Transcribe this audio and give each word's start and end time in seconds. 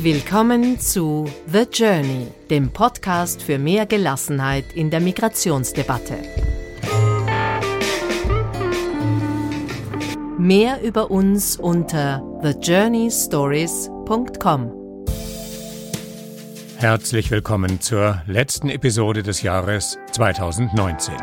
Willkommen 0.00 0.78
zu 0.78 1.28
The 1.50 1.64
Journey, 1.72 2.28
dem 2.50 2.70
Podcast 2.70 3.42
für 3.42 3.58
mehr 3.58 3.84
Gelassenheit 3.84 4.64
in 4.76 4.90
der 4.90 5.00
Migrationsdebatte. 5.00 6.14
Mehr 10.38 10.80
über 10.82 11.10
uns 11.10 11.56
unter 11.56 12.22
thejourneystories.com. 12.42 14.72
Herzlich 16.76 17.32
willkommen 17.32 17.80
zur 17.80 18.22
letzten 18.28 18.68
Episode 18.68 19.24
des 19.24 19.42
Jahres 19.42 19.98
2019. 20.12 21.16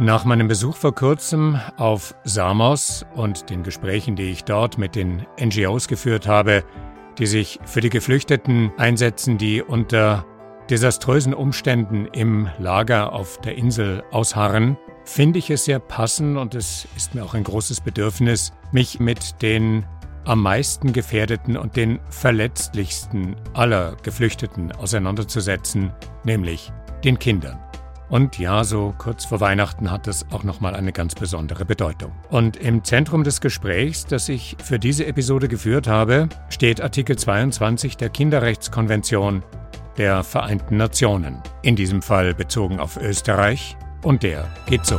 Nach 0.00 0.24
meinem 0.24 0.46
Besuch 0.46 0.76
vor 0.76 0.94
kurzem 0.94 1.60
auf 1.76 2.14
Samos 2.22 3.04
und 3.16 3.50
den 3.50 3.64
Gesprächen, 3.64 4.14
die 4.14 4.30
ich 4.30 4.44
dort 4.44 4.78
mit 4.78 4.94
den 4.94 5.26
NGOs 5.40 5.88
geführt 5.88 6.28
habe, 6.28 6.62
die 7.18 7.26
sich 7.26 7.58
für 7.64 7.80
die 7.80 7.90
Geflüchteten 7.90 8.70
einsetzen, 8.76 9.38
die 9.38 9.60
unter 9.60 10.24
desaströsen 10.70 11.34
Umständen 11.34 12.06
im 12.12 12.48
Lager 12.60 13.12
auf 13.12 13.40
der 13.40 13.56
Insel 13.56 14.04
ausharren, 14.12 14.78
finde 15.04 15.40
ich 15.40 15.50
es 15.50 15.64
sehr 15.64 15.80
passend 15.80 16.38
und 16.38 16.54
es 16.54 16.86
ist 16.96 17.16
mir 17.16 17.24
auch 17.24 17.34
ein 17.34 17.42
großes 17.42 17.80
Bedürfnis, 17.80 18.52
mich 18.70 19.00
mit 19.00 19.42
den 19.42 19.84
am 20.24 20.42
meisten 20.42 20.92
gefährdeten 20.92 21.56
und 21.56 21.74
den 21.74 21.98
verletzlichsten 22.08 23.34
aller 23.52 23.96
Geflüchteten 24.04 24.70
auseinanderzusetzen, 24.70 25.90
nämlich 26.22 26.70
den 27.02 27.18
Kindern. 27.18 27.58
Und 28.08 28.38
ja, 28.38 28.64
so 28.64 28.94
kurz 28.96 29.24
vor 29.24 29.40
Weihnachten 29.40 29.90
hat 29.90 30.06
es 30.06 30.26
auch 30.30 30.42
nochmal 30.42 30.74
eine 30.74 30.92
ganz 30.92 31.14
besondere 31.14 31.64
Bedeutung. 31.64 32.12
Und 32.30 32.56
im 32.56 32.84
Zentrum 32.84 33.22
des 33.24 33.40
Gesprächs, 33.40 34.06
das 34.06 34.28
ich 34.28 34.56
für 34.62 34.78
diese 34.78 35.06
Episode 35.06 35.48
geführt 35.48 35.86
habe, 35.86 36.28
steht 36.48 36.80
Artikel 36.80 37.16
22 37.16 37.96
der 37.96 38.08
Kinderrechtskonvention 38.08 39.42
der 39.98 40.22
Vereinten 40.24 40.76
Nationen. 40.76 41.42
In 41.62 41.76
diesem 41.76 42.02
Fall 42.02 42.34
bezogen 42.34 42.80
auf 42.80 42.96
Österreich. 42.96 43.76
Und 44.02 44.22
der 44.22 44.48
geht 44.66 44.86
so. 44.86 44.98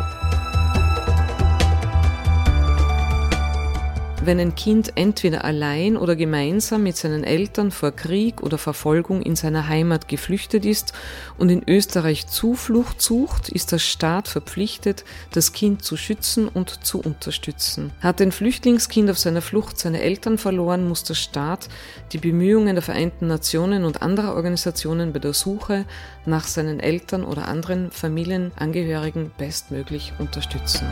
Wenn 4.25 4.39
ein 4.39 4.55
Kind 4.55 4.93
entweder 4.95 5.45
allein 5.45 5.95
oder 5.95 6.15
gemeinsam 6.15 6.83
mit 6.83 6.97
seinen 6.97 7.23
Eltern 7.23 7.71
vor 7.71 7.91
Krieg 7.91 8.41
oder 8.41 8.57
Verfolgung 8.57 9.21
in 9.21 9.35
seiner 9.35 9.67
Heimat 9.67 10.07
geflüchtet 10.07 10.65
ist 10.65 10.93
und 11.37 11.49
in 11.49 11.63
Österreich 11.67 12.27
Zuflucht 12.27 13.01
sucht, 13.01 13.49
ist 13.49 13.71
der 13.71 13.79
Staat 13.79 14.27
verpflichtet, 14.27 15.05
das 15.31 15.53
Kind 15.53 15.83
zu 15.83 15.95
schützen 15.95 16.47
und 16.47 16.85
zu 16.85 16.99
unterstützen. 16.99 17.91
Hat 18.01 18.21
ein 18.21 18.31
Flüchtlingskind 18.31 19.09
auf 19.09 19.17
seiner 19.17 19.41
Flucht 19.41 19.79
seine 19.79 20.01
Eltern 20.01 20.37
verloren, 20.37 20.87
muss 20.87 21.03
der 21.03 21.15
Staat 21.15 21.69
die 22.11 22.17
Bemühungen 22.17 22.75
der 22.75 22.83
Vereinten 22.83 23.27
Nationen 23.27 23.85
und 23.85 24.01
anderer 24.01 24.35
Organisationen 24.35 25.13
bei 25.13 25.19
der 25.19 25.33
Suche 25.33 25.85
nach 26.25 26.45
seinen 26.45 26.79
Eltern 26.79 27.23
oder 27.23 27.47
anderen 27.47 27.91
Familienangehörigen 27.91 29.31
bestmöglich 29.37 30.13
unterstützen. 30.19 30.87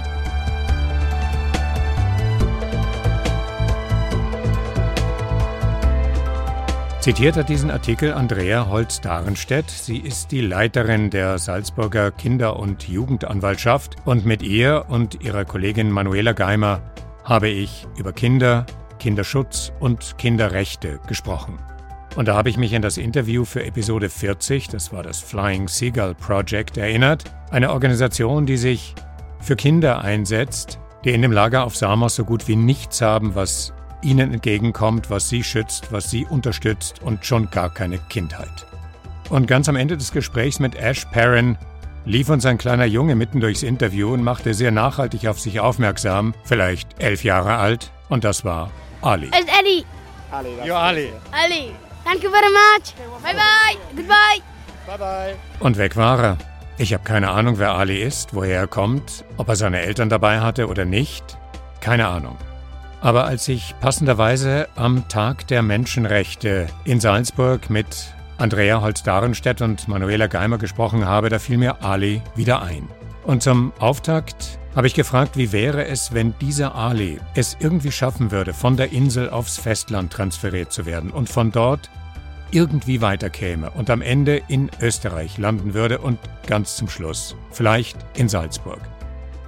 Zitiert 7.08 7.38
hat 7.38 7.47
diesen 7.47 7.72
Artikel 7.72 8.11
Andrea 8.11 8.67
Holz-Darenstedt. 8.67 9.69
Sie 9.69 9.97
ist 9.97 10.30
die 10.33 10.41
Leiterin 10.41 11.09
der 11.09 11.38
Salzburger 11.38 12.11
Kinder- 12.11 12.59
und 12.59 12.89
Jugendanwaltschaft 12.89 13.95
und 14.03 14.25
mit 14.25 14.44
ihr 14.44 14.83
und 14.89 15.23
ihrer 15.23 15.45
Kollegin 15.45 15.89
Manuela 15.89 16.33
Geimer 16.33 16.81
habe 17.23 17.47
ich 17.47 17.88
über 17.97 18.12
Kinder, 18.12 18.66
Kinderschutz 19.00 19.72
und 19.79 20.17
Kinderrechte 20.17 21.00
gesprochen. 21.07 21.57
Und 22.17 22.28
da 22.28 22.35
habe 22.35 22.50
ich 22.50 22.57
mich 22.57 22.75
an 22.75 22.81
das 22.81 22.97
Interview 22.97 23.46
für 23.46 23.63
Episode 23.63 24.09
40, 24.09 24.67
das 24.67 24.91
war 24.91 25.01
das 25.01 25.22
Flying 25.22 25.69
Seagull 25.69 26.13
Project, 26.13 26.75
erinnert. 26.75 27.23
Eine 27.51 27.72
Organisation, 27.72 28.46
die 28.46 28.57
sich 28.57 28.96
für 29.40 29.56
Kinder 29.56 30.01
einsetzt, 30.01 30.78
die 31.06 31.12
in 31.12 31.22
dem 31.22 31.31
Lager 31.31 31.63
auf 31.63 31.78
Samos 31.78 32.17
so 32.17 32.25
gut 32.25 32.50
wie 32.50 32.57
nichts 32.57 33.00
haben, 33.00 33.34
was 33.34 33.72
ihnen 34.02 34.34
entgegenkommt, 34.34 35.09
was 35.09 35.30
sie 35.30 35.44
schützt, 35.44 35.91
was 35.91 36.09
sie 36.09 36.25
unterstützt 36.25 37.02
und 37.02 37.25
schon 37.25 37.50
gar 37.50 37.69
keine 37.69 37.97
Kindheit. 37.97 38.66
Und 39.30 39.47
ganz 39.47 39.68
am 39.68 39.75
Ende 39.75 39.97
des 39.97 40.12
Gesprächs 40.12 40.59
mit 40.59 40.75
Ash 40.75 41.06
Perrin 41.06 41.58
lief 42.06 42.30
uns 42.30 42.46
ein 42.46 42.58
kleiner 42.58 42.85
Junge 42.85 43.16
mitten 43.16 43.40
durchs 43.40 43.63
Interview 43.63 44.13
und 44.13 44.24
machte 44.24 44.53
sehr 44.53 44.72
nachhaltig 44.72 45.28
auf 45.28 45.40
sich 45.40 45.59
aufmerksam, 45.59 46.34
vielleicht 46.46 47.02
elf 47.02 47.24
Jahre 47.24 47.58
alt, 47.58 47.91
und 48.09 48.24
das 48.24 48.46
war 48.46 48.72
Ali. 49.02 49.28
It's 49.28 49.52
Eddie. 49.59 49.85
Ali, 50.31 50.50
You're 50.64 50.74
Ali. 50.74 51.12
Ali. 51.31 51.72
Thank 52.06 52.24
you 52.24 52.29
very 52.29 52.52
much. 52.52 52.94
Bye 53.22 53.34
bye. 53.34 53.78
Goodbye. 53.96 54.41
Bye 54.85 54.97
bye. 54.97 55.35
Und 55.59 55.78
weg 55.78 55.97
war 55.97 56.24
er. 56.24 56.38
Ich 56.78 56.94
habe 56.94 57.03
keine 57.03 57.29
Ahnung, 57.31 57.58
wer 57.58 57.72
Ali 57.74 58.02
ist, 58.02 58.34
woher 58.34 58.59
er 58.59 58.68
kommt, 58.68 59.25
ob 59.38 59.50
er 59.50 59.56
seine 59.56 59.81
Eltern 59.81 60.09
dabei 60.09 60.40
hatte 60.40 60.68
oder 60.68 60.85
nicht. 60.85 61.38
Keine 61.81 62.08
Ahnung. 62.08 62.38
Aber 63.02 63.25
als 63.25 63.47
ich 63.47 63.75
passenderweise 63.80 64.68
am 64.75 65.08
Tag 65.08 65.47
der 65.47 65.62
Menschenrechte 65.62 66.68
in 66.84 67.00
Salzburg 67.00 67.69
mit 67.69 68.13
Andrea 68.38 68.81
Holz-Darenstedt 68.81 69.62
und 69.62 69.88
Manuela 69.88 70.28
Geimer 70.28 70.58
gesprochen 70.58 71.06
habe, 71.06 71.30
da 71.30 71.40
fiel 71.40 71.58
mir 71.58 71.84
Ali 71.84 72.22
wieder 72.35 72.62
ein. 72.62 72.88
Und 73.24 73.44
zum 73.44 73.74
Auftakt 73.80 74.59
habe 74.75 74.88
ich 74.88 74.94
gefragt, 74.94 75.38
wie 75.38 75.52
wäre 75.52 75.85
es, 75.85 76.13
wenn 76.13 76.35
dieser 76.40 76.75
Ali 76.75 77.19
es 77.34 77.58
irgendwie 77.59 77.91
schaffen 77.91 78.31
würde, 78.31 78.53
von 78.53 78.78
der 78.78 78.91
Insel 78.91 79.29
aufs 79.29 79.58
Festland 79.58 80.14
transferiert 80.14 80.72
zu 80.72 80.85
werden 80.85 81.12
und 81.12 81.29
von 81.29 81.52
dort 81.52 81.90
irgendwie 82.52 83.02
weiterkäme 83.02 83.72
und 83.72 83.90
am 83.90 84.02
Ende 84.02 84.41
in 84.47 84.69
Österreich 84.79 85.38
landen 85.38 85.74
würde 85.74 86.00
und 86.00 86.19
ganz 86.46 86.78
zum 86.78 86.90
Schluss 86.90 87.35
vielleicht 87.52 87.97
in 88.16 88.29
Salzburg. 88.29 88.79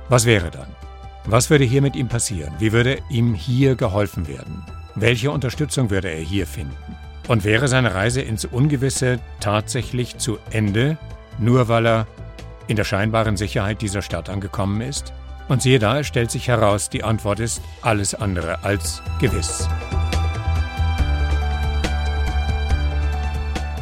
Was 0.10 0.26
wäre 0.26 0.50
dann? 0.50 0.79
Was 1.26 1.50
würde 1.50 1.66
hier 1.66 1.82
mit 1.82 1.96
ihm 1.96 2.08
passieren? 2.08 2.54
Wie 2.60 2.72
würde 2.72 3.00
ihm 3.10 3.34
hier 3.34 3.76
geholfen 3.76 4.28
werden? 4.28 4.64
Welche 4.96 5.32
Unterstützung 5.32 5.90
würde 5.90 6.10
er 6.10 6.22
hier 6.22 6.48
finden? 6.48 6.96
Und 7.28 7.44
wäre 7.44 7.68
seine 7.68 7.94
Reise 7.94 8.22
ins 8.22 8.46
Ungewisse 8.46 9.20
tatsächlich 9.40 10.18
zu 10.18 10.40
Ende, 10.50 10.98
nur 11.38 11.68
weil 11.68 11.86
er 11.86 12.08
in 12.68 12.76
der 12.76 12.84
scheinbaren 12.84 13.38
Sicherheit 13.38 13.82
dieser 13.82 14.02
Stadt 14.02 14.30
angekommen 14.30 14.82
ist? 14.82 15.14
Und 15.48 15.62
siehe 15.62 15.80
da, 15.80 16.00
es 16.00 16.08
stellt 16.08 16.32
sich 16.32 16.48
heraus, 16.48 16.90
die 16.90 17.04
Antwort 17.04 17.40
ist 17.40 17.62
alles 17.82 18.16
andere 18.16 18.64
als 18.64 19.02
gewiss. 19.20 19.68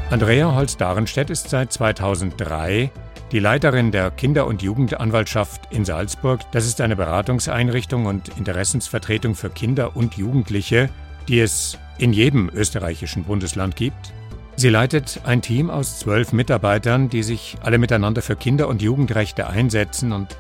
Andrea 0.10 0.54
Holz-Darenstedt 0.54 1.30
ist 1.30 1.50
seit 1.50 1.72
2003 1.74 2.92
die 3.32 3.40
Leiterin 3.40 3.92
der 3.92 4.10
Kinder- 4.12 4.48
und 4.48 4.62
Jugendanwaltschaft 4.62 5.72
in 5.72 5.84
Salzburg, 5.84 6.40
das 6.52 6.66
ist 6.66 6.80
eine 6.80 6.96
Beratungseinrichtung 6.96 8.06
und 8.06 8.30
Interessensvertretung 8.38 9.36
für 9.36 9.50
Kinder 9.50 9.98
und 9.98 10.16
Jugendliche, 10.16 10.90
die 11.28 11.42
es 11.42 11.78
in 11.98 12.14
jedem 12.14 12.50
österreichischen 12.50 13.26
Bundesland 13.26 13.76
gibt. 13.76 14.14
Sie 14.56 14.70
leitet 14.70 15.22
ein 15.26 15.42
Team 15.42 15.70
aus 15.70 16.00
zwölf 16.00 16.32
Mitarbeitern, 16.32 17.10
die 17.10 17.22
sich 17.22 17.58
alle 17.62 17.78
miteinander 17.78 18.22
für 18.22 18.36
Kinder- 18.36 18.70
und 18.70 18.82
Jugendrechte 18.82 19.48
einsetzen 19.48 20.14
und 20.14 20.38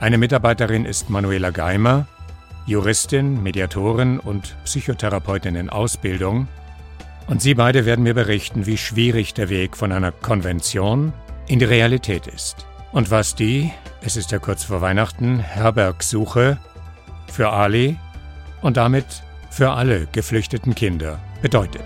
eine 0.00 0.16
Mitarbeiterin 0.16 0.84
ist 0.84 1.10
Manuela 1.10 1.50
Geimer, 1.50 2.06
Juristin, 2.66 3.42
Mediatorin 3.42 4.20
und 4.20 4.56
Psychotherapeutin 4.64 5.56
in 5.56 5.70
Ausbildung. 5.70 6.46
Und 7.26 7.42
sie 7.42 7.54
beide 7.54 7.84
werden 7.84 8.04
mir 8.04 8.14
berichten, 8.14 8.64
wie 8.64 8.78
schwierig 8.78 9.34
der 9.34 9.48
Weg 9.48 9.76
von 9.76 9.90
einer 9.90 10.12
Konvention 10.12 11.12
in 11.48 11.58
die 11.58 11.64
Realität 11.64 12.26
ist. 12.26 12.66
Und 12.92 13.10
was 13.10 13.34
die, 13.34 13.72
es 14.02 14.16
ist 14.16 14.30
ja 14.30 14.38
kurz 14.38 14.64
vor 14.64 14.80
Weihnachten, 14.80 15.38
Herbergsuche 15.38 16.58
für 17.32 17.48
Ali 17.48 17.96
und 18.62 18.76
damit 18.76 19.06
für 19.50 19.70
alle 19.70 20.06
geflüchteten 20.12 20.74
Kinder 20.74 21.18
bedeutet. 21.40 21.84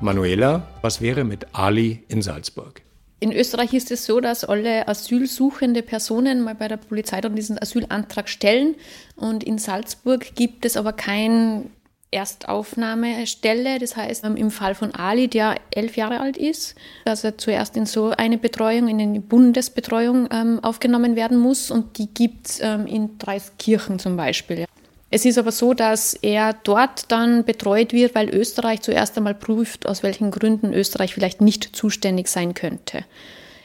Manuela, 0.00 0.66
was 0.82 1.00
wäre 1.00 1.24
mit 1.24 1.46
Ali 1.52 2.04
in 2.08 2.22
Salzburg? 2.22 2.82
In 3.20 3.32
Österreich 3.32 3.72
ist 3.72 3.90
es 3.90 4.04
so, 4.04 4.20
dass 4.20 4.44
alle 4.44 4.86
asylsuchende 4.86 5.82
Personen 5.82 6.42
mal 6.42 6.54
bei 6.54 6.68
der 6.68 6.76
Polizei 6.76 7.20
dann 7.20 7.34
diesen 7.34 7.60
Asylantrag 7.60 8.28
stellen. 8.28 8.76
Und 9.16 9.42
in 9.42 9.58
Salzburg 9.58 10.34
gibt 10.34 10.66
es 10.66 10.76
aber 10.76 10.92
kein 10.92 11.70
Erstaufnahmestelle. 12.14 13.78
Das 13.78 13.96
heißt, 13.96 14.24
ähm, 14.24 14.36
im 14.36 14.50
Fall 14.50 14.74
von 14.74 14.94
Ali, 14.94 15.28
der 15.28 15.56
elf 15.70 15.96
Jahre 15.96 16.20
alt 16.20 16.36
ist, 16.36 16.76
dass 17.04 17.24
er 17.24 17.36
zuerst 17.36 17.76
in 17.76 17.86
so 17.86 18.10
eine 18.10 18.38
Betreuung, 18.38 18.88
in 18.88 19.00
eine 19.00 19.20
Bundesbetreuung 19.20 20.28
ähm, 20.30 20.60
aufgenommen 20.62 21.16
werden 21.16 21.38
muss. 21.38 21.70
Und 21.70 21.98
die 21.98 22.06
gibt 22.06 22.48
es 22.48 22.60
ähm, 22.60 22.86
in 22.86 23.18
Dreiskirchen 23.18 23.98
zum 23.98 24.16
Beispiel. 24.16 24.64
Es 25.10 25.24
ist 25.24 25.38
aber 25.38 25.52
so, 25.52 25.74
dass 25.74 26.14
er 26.14 26.54
dort 26.64 27.12
dann 27.12 27.44
betreut 27.44 27.92
wird, 27.92 28.14
weil 28.14 28.30
Österreich 28.30 28.80
zuerst 28.80 29.16
einmal 29.16 29.34
prüft, 29.34 29.86
aus 29.86 30.02
welchen 30.02 30.30
Gründen 30.30 30.72
Österreich 30.72 31.14
vielleicht 31.14 31.40
nicht 31.40 31.76
zuständig 31.76 32.28
sein 32.28 32.54
könnte. 32.54 33.04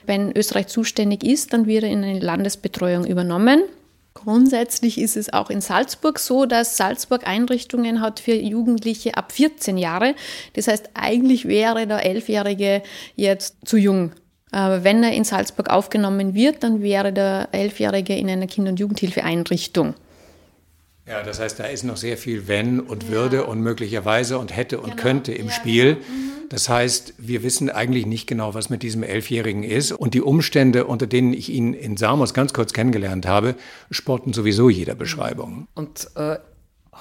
Wenn 0.06 0.36
Österreich 0.36 0.68
zuständig 0.68 1.24
ist, 1.24 1.54
dann 1.54 1.66
wird 1.66 1.84
er 1.84 1.90
in 1.90 2.04
eine 2.04 2.20
Landesbetreuung 2.20 3.06
übernommen. 3.06 3.64
Grundsätzlich 4.24 5.00
ist 5.00 5.16
es 5.16 5.32
auch 5.32 5.50
in 5.50 5.62
Salzburg 5.62 6.20
so, 6.20 6.46
dass 6.46 6.76
Salzburg 6.76 7.26
Einrichtungen 7.26 8.02
hat 8.02 8.20
für 8.20 8.34
Jugendliche 8.34 9.16
ab 9.16 9.32
14 9.32 9.78
Jahre. 9.78 10.14
Das 10.54 10.68
heißt, 10.68 10.90
eigentlich 10.94 11.48
wäre 11.48 11.88
der 11.88 12.06
Elfjährige 12.06 12.82
jetzt 13.16 13.56
zu 13.64 13.78
jung. 13.78 14.12
Aber 14.52 14.84
wenn 14.84 15.04
er 15.04 15.14
in 15.14 15.24
Salzburg 15.24 15.70
aufgenommen 15.70 16.34
wird, 16.34 16.64
dann 16.64 16.82
wäre 16.82 17.14
der 17.14 17.48
Elfjährige 17.54 18.14
in 18.14 18.30
einer 18.30 18.48
Kinder- 18.48 18.72
und 18.72 18.80
Jugendhilfeeinrichtung. 18.80 19.94
Ja, 21.08 21.24
das 21.24 21.40
heißt, 21.40 21.58
da 21.58 21.64
ist 21.66 21.84
noch 21.84 21.98
sehr 21.98 22.18
viel 22.18 22.50
Wenn 22.50 22.82
und 22.82 23.08
Würde 23.08 23.38
ja. 23.38 23.44
und 23.44 23.62
möglicherweise 23.62 24.38
und 24.38 24.54
hätte 24.56 24.80
und 24.80 24.92
genau. 24.92 25.02
könnte 25.02 25.32
im 25.32 25.48
ja, 25.48 25.54
Spiel. 25.54 25.96
Genau. 25.96 26.08
Mhm. 26.08 26.39
Das 26.50 26.68
heißt, 26.68 27.14
wir 27.18 27.44
wissen 27.44 27.70
eigentlich 27.70 28.06
nicht 28.06 28.28
genau, 28.28 28.54
was 28.56 28.70
mit 28.70 28.84
diesem 28.84 29.04
Elfjährigen 29.04 29.64
ist. 29.64 29.92
Und 29.92 30.14
die 30.16 30.22
Umstände, 30.22 30.86
unter 30.86 31.08
denen 31.08 31.34
ich 31.34 31.50
ihn 31.50 31.74
in 31.74 31.96
Samos 31.96 32.34
ganz 32.34 32.54
kurz 32.54 32.74
kennengelernt 32.74 33.28
habe, 33.28 33.56
sporten 33.92 34.34
sowieso 34.34 34.70
jeder 34.70 34.96
Beschreibung. 34.96 35.68
Und 35.76 36.10
äh, 36.16 36.38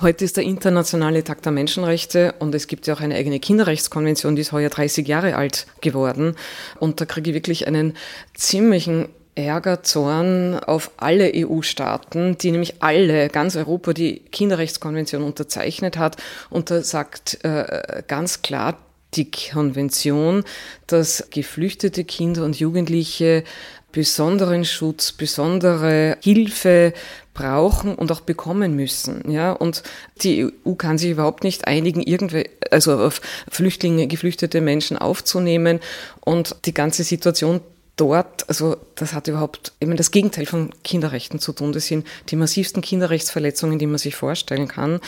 Heute 0.01 0.25
ist 0.25 0.37
der 0.37 0.45
internationale 0.45 1.25
Tag 1.25 1.43
der 1.43 1.51
Menschenrechte 1.51 2.37
und 2.39 2.55
es 2.55 2.69
gibt 2.69 2.87
ja 2.87 2.95
auch 2.95 3.01
eine 3.01 3.17
eigene 3.17 3.41
Kinderrechtskonvention, 3.41 4.37
die 4.37 4.43
ist 4.43 4.53
heuer 4.53 4.69
30 4.69 5.09
Jahre 5.09 5.35
alt 5.35 5.67
geworden. 5.81 6.37
Und 6.79 7.01
da 7.01 7.05
kriege 7.05 7.31
ich 7.31 7.35
wirklich 7.35 7.67
einen 7.67 7.95
ziemlichen 8.33 9.09
Ärger, 9.35 9.83
Zorn 9.83 10.57
auf 10.61 10.93
alle 10.99 11.33
EU-Staaten, 11.35 12.39
die 12.39 12.53
nämlich 12.53 12.81
alle, 12.81 13.29
ganz 13.29 13.57
Europa, 13.57 13.93
die 13.93 14.21
Kinderrechtskonvention 14.21 15.25
unterzeichnet 15.25 15.99
hat. 15.99 16.17
Und 16.49 16.71
da 16.71 16.83
sagt 16.83 17.43
äh, 17.43 18.05
ganz 18.07 18.43
klar 18.43 18.79
die 19.15 19.31
Konvention, 19.31 20.45
dass 20.87 21.29
geflüchtete 21.31 22.05
Kinder 22.05 22.45
und 22.45 22.59
Jugendliche 22.59 23.45
besonderen 23.93 24.65
Schutz, 24.65 25.13
besondere 25.13 26.19
Hilfe 26.23 26.93
brauchen 27.33 27.95
und 27.95 28.13
auch 28.13 28.21
bekommen 28.21 28.77
müssen. 28.77 29.31
Ja, 29.31 29.53
und 29.53 29.83
die 30.23 30.51
EU 30.67 30.75
kann 30.75 30.99
sich 30.99 31.11
überhaupt 31.11 31.43
nicht 31.43 31.67
einigen, 31.67 32.03
irgendwie, 32.03 32.51
also 32.71 32.99
auf 32.99 33.21
Flüchtlinge, 33.49 34.07
geflüchtete 34.07 34.61
Menschen 34.61 34.99
aufzunehmen 34.99 35.81
und 36.21 36.57
die 36.67 36.75
ganze 36.75 37.05
Situation 37.05 37.61
dort, 37.99 38.49
also 38.49 38.77
das 38.95 39.13
hat 39.13 39.29
überhaupt 39.29 39.73
eben 39.81 39.97
das 39.97 40.11
Gegenteil 40.11 40.47
von 40.47 40.71
Kinderrechten 40.85 41.41
zu 41.41 41.53
tun. 41.53 41.73
Das 41.73 41.87
sind 41.87 42.07
die 42.31 42.37
massivsten 42.37 42.81
Kinderrechtsverletzungen, 42.81 43.79
die 43.79 43.87
man 43.87 43.99
sich 43.99 44.15
vorstellen 44.15 44.69
kann. 44.69 45.01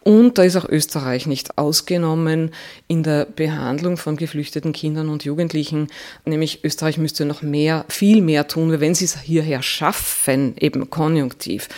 Und 0.00 0.36
da 0.36 0.42
ist 0.42 0.56
auch 0.56 0.68
Österreich 0.68 1.26
nicht 1.26 1.56
ausgenommen 1.56 2.52
in 2.88 3.02
der 3.02 3.24
Behandlung 3.24 3.96
von 3.96 4.16
geflüchteten 4.16 4.72
Kindern 4.72 5.08
und 5.08 5.24
Jugendlichen. 5.24 5.88
Nämlich 6.24 6.64
Österreich 6.64 6.98
müsste 6.98 7.24
noch 7.24 7.42
mehr, 7.42 7.84
viel 7.88 8.20
mehr 8.20 8.48
tun, 8.48 8.80
wenn 8.80 8.94
sie 8.94 9.06
es 9.06 9.20
hierher 9.20 9.62
schaffen, 9.62 10.56
eben 10.58 10.90
konjunktiv 10.90 11.68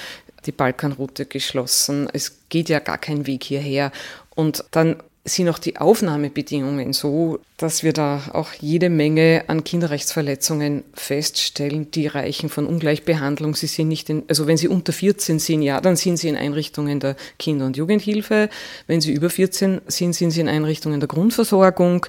die 0.46 0.52
Balkanroute 0.52 1.26
geschlossen. 1.26 2.08
Es 2.12 2.38
geht 2.48 2.68
ja 2.68 2.78
gar 2.78 2.98
kein 2.98 3.26
Weg 3.26 3.44
hierher. 3.44 3.92
Und 4.34 4.64
dann 4.72 4.96
sind 5.24 5.48
auch 5.48 5.58
die 5.58 5.78
Aufnahmebedingungen 5.78 6.92
so, 6.92 7.38
dass 7.64 7.82
wir 7.82 7.94
da 7.94 8.20
auch 8.34 8.52
jede 8.60 8.90
Menge 8.90 9.44
an 9.46 9.64
Kinderrechtsverletzungen 9.64 10.84
feststellen, 10.92 11.90
die 11.90 12.06
reichen 12.06 12.50
von 12.50 12.66
Ungleichbehandlung. 12.66 13.54
Sie 13.54 13.68
sind 13.68 13.88
nicht 13.88 14.10
in, 14.10 14.22
also 14.28 14.46
wenn 14.46 14.58
sie 14.58 14.68
unter 14.68 14.92
14 14.92 15.38
sind, 15.38 15.62
ja, 15.62 15.80
dann 15.80 15.96
sind 15.96 16.18
sie 16.18 16.28
in 16.28 16.36
Einrichtungen 16.36 17.00
der 17.00 17.16
Kinder- 17.38 17.64
und 17.64 17.78
Jugendhilfe. 17.78 18.50
Wenn 18.86 19.00
sie 19.00 19.14
über 19.14 19.30
14 19.30 19.80
sind, 19.86 20.12
sind 20.12 20.32
sie 20.32 20.42
in 20.42 20.48
Einrichtungen 20.48 21.00
der 21.00 21.08
Grundversorgung. 21.08 22.04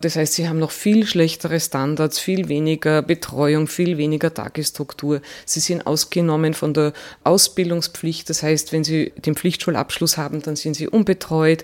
Das 0.00 0.16
heißt, 0.16 0.32
sie 0.32 0.48
haben 0.48 0.58
noch 0.58 0.70
viel 0.70 1.06
schlechtere 1.06 1.60
Standards, 1.60 2.18
viel 2.18 2.48
weniger 2.48 3.02
Betreuung, 3.02 3.66
viel 3.66 3.98
weniger 3.98 4.32
Tagesstruktur. 4.32 5.20
Sie 5.44 5.60
sind 5.60 5.86
ausgenommen 5.86 6.54
von 6.54 6.72
der 6.72 6.94
Ausbildungspflicht. 7.24 8.30
Das 8.30 8.42
heißt, 8.42 8.72
wenn 8.72 8.84
sie 8.84 9.12
den 9.16 9.34
Pflichtschulabschluss 9.34 10.16
haben, 10.16 10.40
dann 10.40 10.56
sind 10.56 10.76
sie 10.76 10.88
unbetreut. 10.88 11.62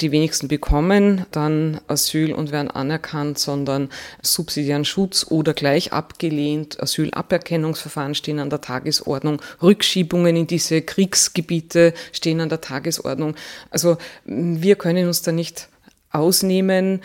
Die 0.00 0.12
wenigsten 0.12 0.48
bekommen 0.48 1.26
dann 1.32 1.80
Asyl 1.88 2.32
und 2.32 2.52
werden 2.52 2.70
anerkannt, 2.78 3.38
sondern 3.38 3.90
subsidiären 4.22 4.84
Schutz 4.84 5.26
oder 5.28 5.52
gleich 5.52 5.92
abgelehnt. 5.92 6.82
Asylaberkennungsverfahren 6.82 8.14
stehen 8.14 8.38
an 8.38 8.50
der 8.50 8.60
Tagesordnung. 8.60 9.42
Rückschiebungen 9.60 10.36
in 10.36 10.46
diese 10.46 10.80
Kriegsgebiete 10.80 11.92
stehen 12.12 12.40
an 12.40 12.48
der 12.48 12.60
Tagesordnung. 12.60 13.34
Also 13.70 13.98
wir 14.24 14.76
können 14.76 15.06
uns 15.06 15.22
da 15.22 15.32
nicht 15.32 15.68
ausnehmen. 16.10 17.02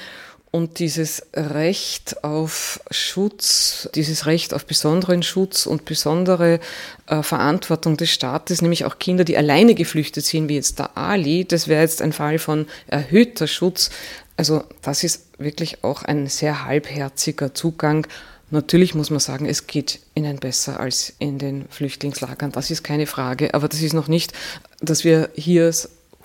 Und 0.56 0.78
dieses 0.78 1.26
Recht 1.34 2.24
auf 2.24 2.80
Schutz, 2.92 3.90
dieses 3.96 4.28
Recht 4.28 4.54
auf 4.54 4.68
besonderen 4.68 5.24
Schutz 5.24 5.66
und 5.66 5.84
besondere 5.84 6.60
äh, 7.08 7.24
Verantwortung 7.24 7.98
des 7.98 8.12
Staates, 8.12 8.62
nämlich 8.62 8.86
auch 8.86 9.00
Kinder, 9.00 9.24
die 9.24 9.36
alleine 9.36 9.74
geflüchtet 9.74 10.26
sind, 10.26 10.50
wie 10.50 10.54
jetzt 10.54 10.78
der 10.78 10.96
Ali, 10.96 11.44
das 11.44 11.68
wäre 11.68 11.82
jetzt 11.82 12.04
ein 12.04 12.14
Fall 12.14 12.38
von 12.38 12.68
erhöhter 12.86 13.48
Schutz. 13.48 13.90
Also 14.38 14.64
das 14.82 15.04
ist 15.04 15.28
wirklich 15.38 15.84
auch 15.84 16.04
ein 16.04 16.28
sehr 16.28 16.66
halbherziger 16.66 17.54
Zugang. 17.54 18.08
Natürlich 18.50 18.94
muss 18.94 19.10
man 19.10 19.20
sagen, 19.20 19.46
es 19.46 19.68
geht 19.68 20.00
ihnen 20.16 20.38
besser 20.38 20.80
als 20.80 21.14
in 21.20 21.40
den 21.40 21.66
Flüchtlingslagern. 21.70 22.52
Das 22.52 22.72
ist 22.72 22.84
keine 22.84 23.08
Frage. 23.08 23.54
Aber 23.54 23.68
das 23.68 23.82
ist 23.82 23.94
noch 23.94 24.08
nicht, 24.08 24.34
dass 24.80 25.04
wir 25.04 25.30
hier 25.36 25.72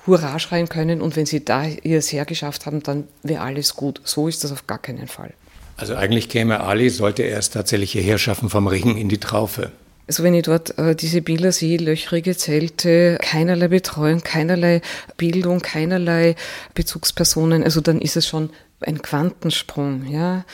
Hurra 0.06 0.38
schreien 0.38 0.68
können 0.68 1.02
und 1.02 1.16
wenn 1.16 1.26
sie 1.26 1.44
da 1.44 1.66
es 1.66 2.12
hergeschafft 2.12 2.66
haben, 2.66 2.82
dann 2.82 3.08
wäre 3.22 3.42
alles 3.42 3.74
gut. 3.74 4.00
So 4.04 4.28
ist 4.28 4.44
das 4.44 4.52
auf 4.52 4.66
gar 4.66 4.78
keinen 4.78 5.08
Fall. 5.08 5.32
Also 5.76 5.94
eigentlich 5.94 6.28
käme 6.28 6.60
Ali, 6.60 6.90
sollte 6.90 7.22
er 7.22 7.38
es 7.38 7.50
tatsächlich 7.50 7.92
hierher 7.92 8.18
schaffen, 8.18 8.50
vom 8.50 8.66
Ring 8.66 8.96
in 8.96 9.08
die 9.08 9.18
Traufe. 9.18 9.70
Also 10.08 10.22
wenn 10.22 10.34
ich 10.34 10.44
dort 10.44 10.78
äh, 10.78 10.96
diese 10.96 11.20
Bilder 11.20 11.52
sehe, 11.52 11.76
löchrige 11.76 12.34
Zelte, 12.36 13.18
keinerlei 13.20 13.68
Betreuung, 13.68 14.22
keinerlei 14.22 14.80
Bildung, 15.18 15.60
keinerlei 15.60 16.34
Bezugspersonen, 16.74 17.62
also 17.62 17.82
dann 17.82 18.00
ist 18.00 18.16
es 18.16 18.26
schon 18.26 18.48
ein 18.80 19.02
Quantensprung, 19.02 20.06
ja. 20.06 20.44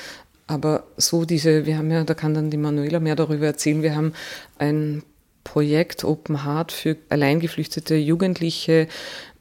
Aber 0.49 0.85
so 0.97 1.25
diese, 1.25 1.67
wir 1.67 1.79
haben 1.79 1.91
ja, 1.91 2.05
da 2.05 2.15
kann 2.15 2.35
dann 2.35 2.51
die 2.51 2.57
Manuela 2.57 3.01
mehr 3.01 3.17
darüber 3.17 3.47
erzählen, 3.47 3.83
wir 3.83 3.95
haben 3.95 4.13
ein 4.59 5.03
Projekt 5.45 6.05
Open 6.05 6.45
Heart 6.45 6.73
für 6.73 6.97
alleingeflüchtete 7.09 7.95
Jugendliche, 7.95 8.89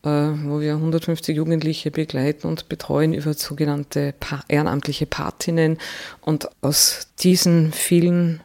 äh, 0.04 0.10
wo 0.10 0.60
wir 0.60 0.74
150 0.74 1.36
Jugendliche 1.36 1.90
begleiten 1.90 2.48
und 2.48 2.70
betreuen 2.70 3.14
über 3.14 3.34
sogenannte 3.34 4.14
ehrenamtliche 4.48 5.08
Patinnen. 5.08 5.80
Und 6.22 6.50
aus 6.62 7.08
diesen 7.20 7.72
vielen 7.72 8.42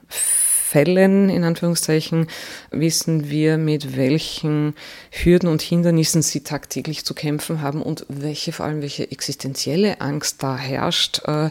Fällen, 0.69 1.31
in 1.31 1.45
Anführungszeichen, 1.45 2.27
wissen 2.71 3.31
wir, 3.31 3.57
mit 3.57 3.97
welchen 3.97 4.75
Hürden 5.11 5.49
und 5.49 5.63
Hindernissen 5.63 6.21
sie 6.21 6.43
tagtäglich 6.43 7.07
zu 7.07 7.15
kämpfen 7.15 7.63
haben 7.63 7.81
und 7.81 8.05
welche, 8.09 8.53
vor 8.53 8.67
allem 8.67 8.83
welche 8.83 9.11
existenzielle 9.11 10.03
Angst 10.03 10.43
da 10.43 10.59
herrscht. 10.59 11.23
Äh, 11.27 11.51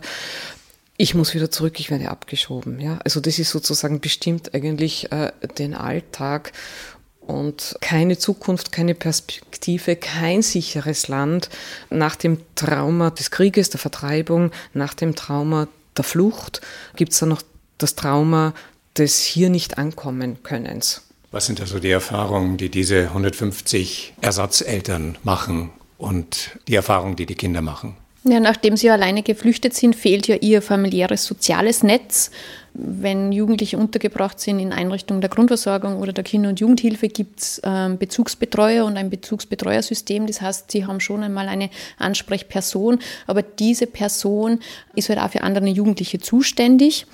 ich 0.97 1.15
muss 1.15 1.33
wieder 1.33 1.49
zurück, 1.49 1.79
ich 1.79 1.89
werde 1.89 2.09
abgeschoben. 2.09 2.79
Ja? 2.79 2.99
Also 3.03 3.19
das 3.19 3.39
ist 3.39 3.49
sozusagen 3.49 4.01
bestimmt 4.01 4.53
eigentlich 4.53 5.11
äh, 5.11 5.31
den 5.57 5.73
Alltag 5.73 6.51
und 7.21 7.75
keine 7.81 8.19
Zukunft, 8.19 8.71
keine 8.71 8.93
Perspektive, 8.93 9.95
kein 9.95 10.43
sicheres 10.43 11.07
Land 11.07 11.49
nach 11.89 12.15
dem 12.15 12.37
Trauma 12.53 13.09
des 13.09 13.31
Krieges, 13.31 13.71
der 13.71 13.79
Vertreibung, 13.79 14.51
nach 14.73 14.93
dem 14.93 15.15
Trauma 15.15 15.67
der 15.97 16.03
Flucht 16.03 16.61
gibt 16.95 17.13
es 17.13 17.19
dann 17.19 17.29
noch 17.29 17.41
das 17.79 17.95
Trauma 17.95 18.53
des 18.97 19.23
hier 19.23 19.49
nicht 19.49 19.77
ankommen 19.77 20.43
Könnens. 20.43 21.03
Was 21.31 21.45
sind 21.45 21.59
also 21.59 21.79
die 21.79 21.91
Erfahrungen, 21.91 22.57
die 22.57 22.69
diese 22.69 23.03
150 23.09 24.13
Ersatzeltern 24.21 25.17
machen 25.23 25.71
und 25.97 26.57
die 26.67 26.75
Erfahrungen, 26.75 27.15
die 27.15 27.25
die 27.25 27.35
Kinder 27.35 27.61
machen? 27.61 27.95
Ja, 28.23 28.39
nachdem 28.39 28.75
sie 28.75 28.89
alleine 28.89 29.23
geflüchtet 29.23 29.73
sind, 29.73 29.95
fehlt 29.95 30.27
ja 30.27 30.35
ihr 30.35 30.61
familiäres 30.61 31.25
soziales 31.25 31.83
Netz. 31.83 32.31
Wenn 32.79 33.31
Jugendliche 33.31 33.77
untergebracht 33.77 34.39
sind 34.39 34.59
in 34.59 34.71
Einrichtungen 34.71 35.19
der 35.19 35.31
Grundversorgung 35.31 35.97
oder 35.97 36.13
der 36.13 36.23
Kinder- 36.23 36.49
und 36.49 36.59
Jugendhilfe, 36.59 37.07
gibt 37.07 37.39
es 37.39 37.61
ähm, 37.63 37.97
Bezugsbetreuer 37.97 38.85
und 38.85 38.97
ein 38.97 39.09
Bezugsbetreuersystem. 39.09 40.27
Das 40.27 40.41
heißt, 40.41 40.69
sie 40.69 40.85
haben 40.85 40.99
schon 40.99 41.23
einmal 41.23 41.47
eine 41.47 41.71
Ansprechperson, 41.97 42.99
aber 43.25 43.41
diese 43.41 43.87
Person 43.87 44.59
ist 44.93 45.09
halt 45.09 45.19
auch 45.19 45.31
für 45.31 45.41
andere 45.41 45.65
Jugendliche 45.65 46.19
zuständig. 46.19 47.07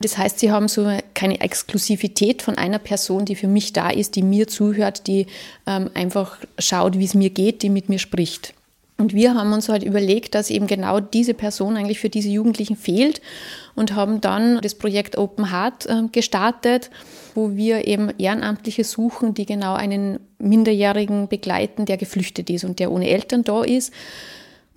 Das 0.00 0.16
heißt, 0.16 0.38
sie 0.38 0.50
haben 0.50 0.68
so 0.68 0.90
keine 1.12 1.42
Exklusivität 1.42 2.40
von 2.40 2.56
einer 2.56 2.78
Person, 2.78 3.26
die 3.26 3.36
für 3.36 3.48
mich 3.48 3.74
da 3.74 3.90
ist, 3.90 4.16
die 4.16 4.22
mir 4.22 4.48
zuhört, 4.48 5.06
die 5.06 5.26
ähm, 5.66 5.90
einfach 5.92 6.38
schaut, 6.58 6.98
wie 6.98 7.04
es 7.04 7.12
mir 7.12 7.28
geht, 7.28 7.62
die 7.62 7.68
mit 7.68 7.90
mir 7.90 7.98
spricht. 7.98 8.54
Und 8.96 9.14
wir 9.14 9.34
haben 9.34 9.52
uns 9.52 9.68
halt 9.68 9.82
überlegt, 9.82 10.34
dass 10.34 10.50
eben 10.50 10.66
genau 10.66 11.00
diese 11.00 11.32
Person 11.34 11.76
eigentlich 11.76 12.00
für 12.00 12.10
diese 12.10 12.28
Jugendlichen 12.28 12.76
fehlt 12.76 13.20
und 13.74 13.94
haben 13.94 14.20
dann 14.20 14.60
das 14.60 14.74
Projekt 14.74 15.16
Open 15.16 15.50
Heart 15.50 15.86
ähm, 15.88 16.12
gestartet, 16.12 16.90
wo 17.34 17.56
wir 17.56 17.86
eben 17.86 18.10
Ehrenamtliche 18.18 18.84
suchen, 18.84 19.34
die 19.34 19.46
genau 19.46 19.74
einen 19.74 20.20
Minderjährigen 20.38 21.28
begleiten, 21.28 21.84
der 21.84 21.96
geflüchtet 21.96 22.50
ist 22.50 22.64
und 22.64 22.78
der 22.78 22.90
ohne 22.90 23.08
Eltern 23.08 23.44
da 23.44 23.62
ist 23.62 23.92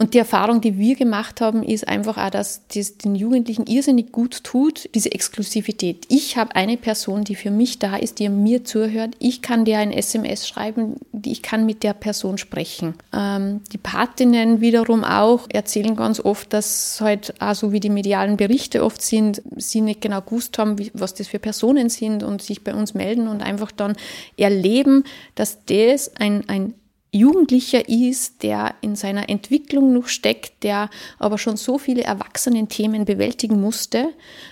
und 0.04 0.14
die 0.14 0.18
Erfahrung, 0.18 0.60
die 0.60 0.78
wir 0.78 0.98
gemacht 0.98 1.40
haben, 1.40 1.64
ist 1.64 1.88
einfach 1.88 2.18
auch, 2.18 2.30
dass 2.30 2.68
das 2.68 2.98
den 2.98 3.16
Jugendlichen 3.16 3.68
irrsinnig 3.68 4.12
gut 4.12 4.44
tut, 4.44 4.90
diese 4.94 5.14
Exklusivität. 5.14 6.06
Ich 6.10 6.36
habe 6.36 6.58
eine 6.58 6.76
Person, 6.76 7.24
die 7.24 7.36
für 7.36 7.52
mich 7.52 7.80
da 7.80 7.96
ist, 7.96 8.20
die 8.20 8.28
mir 8.28 8.66
zuhört. 8.66 9.16
Ich 9.20 9.42
kann 9.42 9.64
dir 9.64 9.78
ein 9.78 9.94
SMS 9.94 10.46
schreiben, 10.46 10.98
ich 11.26 11.42
kann 11.42 11.66
mit 11.66 11.84
der 11.84 11.94
Person 11.94 12.38
sprechen. 12.38 12.96
Ähm, 13.14 13.62
die 13.72 13.78
Patinnen 13.78 14.60
wiederum 14.60 15.06
auch 15.06 15.48
erzählen 15.50 15.96
ganz 15.96 16.20
oft, 16.20 16.52
dass 16.52 17.00
halt 17.00 17.34
so 17.54 17.72
wie 17.72 17.80
die 17.80 17.90
medialen 17.90 18.36
Berichte 18.36 18.84
oft 18.84 19.02
sind, 19.02 19.42
sie 19.56 19.80
nicht 19.80 20.02
genau 20.02 20.20
gewusst 20.20 20.58
haben, 20.58 20.80
wie, 20.80 20.92
was 20.94 21.14
das 21.14 21.30
für 21.30 21.40
Personen 21.40 21.88
sind 21.88 22.24
und 22.24 22.42
sich 22.42 22.66
bei 22.66 22.74
uns 22.74 22.94
melden 22.94 23.30
und 23.30 23.42
einfach 23.42 23.72
dann 23.72 23.96
erleben, 24.36 25.06
dass 25.36 25.64
das 25.64 26.14
ein, 26.18 26.44
ein 26.50 26.74
Jugendlicher 27.16 27.88
ist, 27.88 28.42
der 28.42 28.74
in 28.82 28.96
seiner 28.96 29.30
Entwicklung 29.30 29.94
noch 29.94 30.08
steckt, 30.08 30.64
der 30.64 30.90
aber 31.20 31.38
schon 31.38 31.58
so 31.58 31.78
viele 31.78 32.04
Erwachsenen-Themen 32.04 33.06
bewältigen 33.06 33.62
musste. 33.62 34.10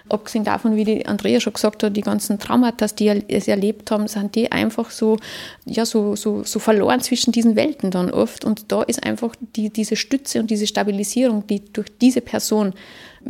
Abgesehen 0.09 0.43
davon, 0.43 0.75
wie 0.75 0.85
die 0.85 1.07
Andrea 1.07 1.39
schon 1.39 1.53
gesagt 1.53 1.81
hat, 1.81 1.97
die 1.97 2.01
ganzen 2.01 2.37
Traumata, 2.37 2.85
die 2.85 3.23
sie 3.39 3.49
erlebt 3.49 3.89
haben, 3.89 4.07
sind 4.07 4.35
die 4.35 4.51
einfach 4.51 4.91
so, 4.91 5.17
ja, 5.65 5.87
so, 5.87 6.15
so, 6.15 6.43
so 6.43 6.59
verloren 6.59 7.01
zwischen 7.01 7.31
diesen 7.31 7.55
Welten 7.55 7.89
dann 7.89 8.11
oft. 8.11 8.45
Und 8.45 8.71
da 8.71 8.83
ist 8.83 9.03
einfach 9.03 9.35
die, 9.55 9.71
diese 9.71 9.95
Stütze 9.95 10.39
und 10.39 10.51
diese 10.51 10.67
Stabilisierung, 10.67 11.47
die 11.47 11.63
durch 11.73 11.87
diese 11.99 12.21
Person 12.21 12.73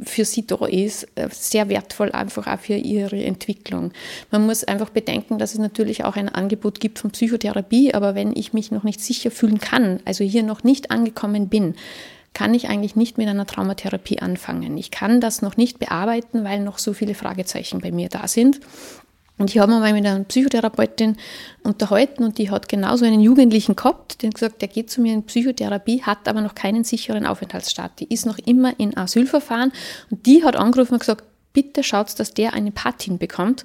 für 0.04 0.26
sie 0.26 0.46
da 0.46 0.66
ist, 0.66 1.08
äh, 1.16 1.30
sehr 1.32 1.70
wertvoll 1.70 2.12
einfach 2.12 2.48
auch 2.48 2.60
für 2.60 2.76
ihre 2.76 3.24
Entwicklung. 3.24 3.92
Man 4.32 4.46
muss 4.46 4.64
einfach 4.64 4.90
bedenken, 4.90 5.38
dass 5.38 5.54
es 5.54 5.60
natürlich 5.60 6.04
auch 6.04 6.16
ein 6.16 6.30
Angebot 6.30 6.80
gibt 6.80 7.00
von 7.00 7.12
Psychotherapie, 7.12 7.94
aber 7.94 8.16
wenn 8.16 8.36
ich 8.36 8.54
mich 8.54 8.72
noch 8.72 8.84
nicht 8.84 9.02
sicher 9.02 9.32
fühlen 9.32 9.60
kann, 9.60 10.00
also 10.06 10.24
hier 10.24 10.44
noch 10.44 10.64
nicht 10.64 10.92
angekommen 10.92 11.50
bin, 11.50 11.76
kann 12.34 12.54
ich 12.54 12.70
eigentlich 12.70 12.96
nicht 12.96 13.18
mit 13.18 13.28
einer 13.28 13.46
Traumatherapie 13.46 14.20
anfangen. 14.20 14.78
Ich 14.78 14.90
kann 14.90 15.20
das 15.20 15.42
noch 15.42 15.58
nicht 15.58 15.80
bearbeiten, 15.80 16.44
weil 16.44 16.62
noch 16.62 16.78
so 16.78 16.94
viele 16.94 17.14
Fragezeichen 17.14 17.82
bei 17.82 17.92
mir 17.92 18.08
da 18.08 18.28
sind. 18.28 18.62
Und 19.42 19.50
ich 19.50 19.58
habe 19.58 19.72
mal 19.72 19.92
mit 19.92 20.06
einer 20.06 20.24
Psychotherapeutin 20.24 21.18
unterhalten 21.64 22.24
und 22.24 22.38
die 22.38 22.52
hat 22.52 22.70
genauso 22.70 23.06
einen 23.06 23.22
Jugendlichen 23.22 23.76
gehabt, 23.76 24.22
der 24.22 24.28
hat 24.28 24.36
gesagt, 24.36 24.62
der 24.62 24.68
geht 24.68 24.92
zu 24.92 25.02
mir 25.02 25.14
in 25.14 25.24
Psychotherapie, 25.24 26.04
hat 26.04 26.28
aber 26.28 26.42
noch 26.42 26.54
keinen 26.54 26.84
sicheren 26.84 27.26
Aufenthaltsstaat. 27.26 28.00
Die 28.00 28.14
ist 28.14 28.28
noch 28.28 28.38
immer 28.38 28.80
in 28.80 28.96
Asylverfahren 28.96 29.72
und 30.12 30.28
die 30.28 30.44
hat 30.44 30.56
angerufen 30.56 30.94
und 30.94 31.00
gesagt, 31.00 31.24
bitte 31.54 31.84
schaut, 31.84 32.20
dass 32.20 32.36
der 32.36 32.54
eine 32.54 32.72
Patin 32.72 33.18
bekommt, 33.18 33.64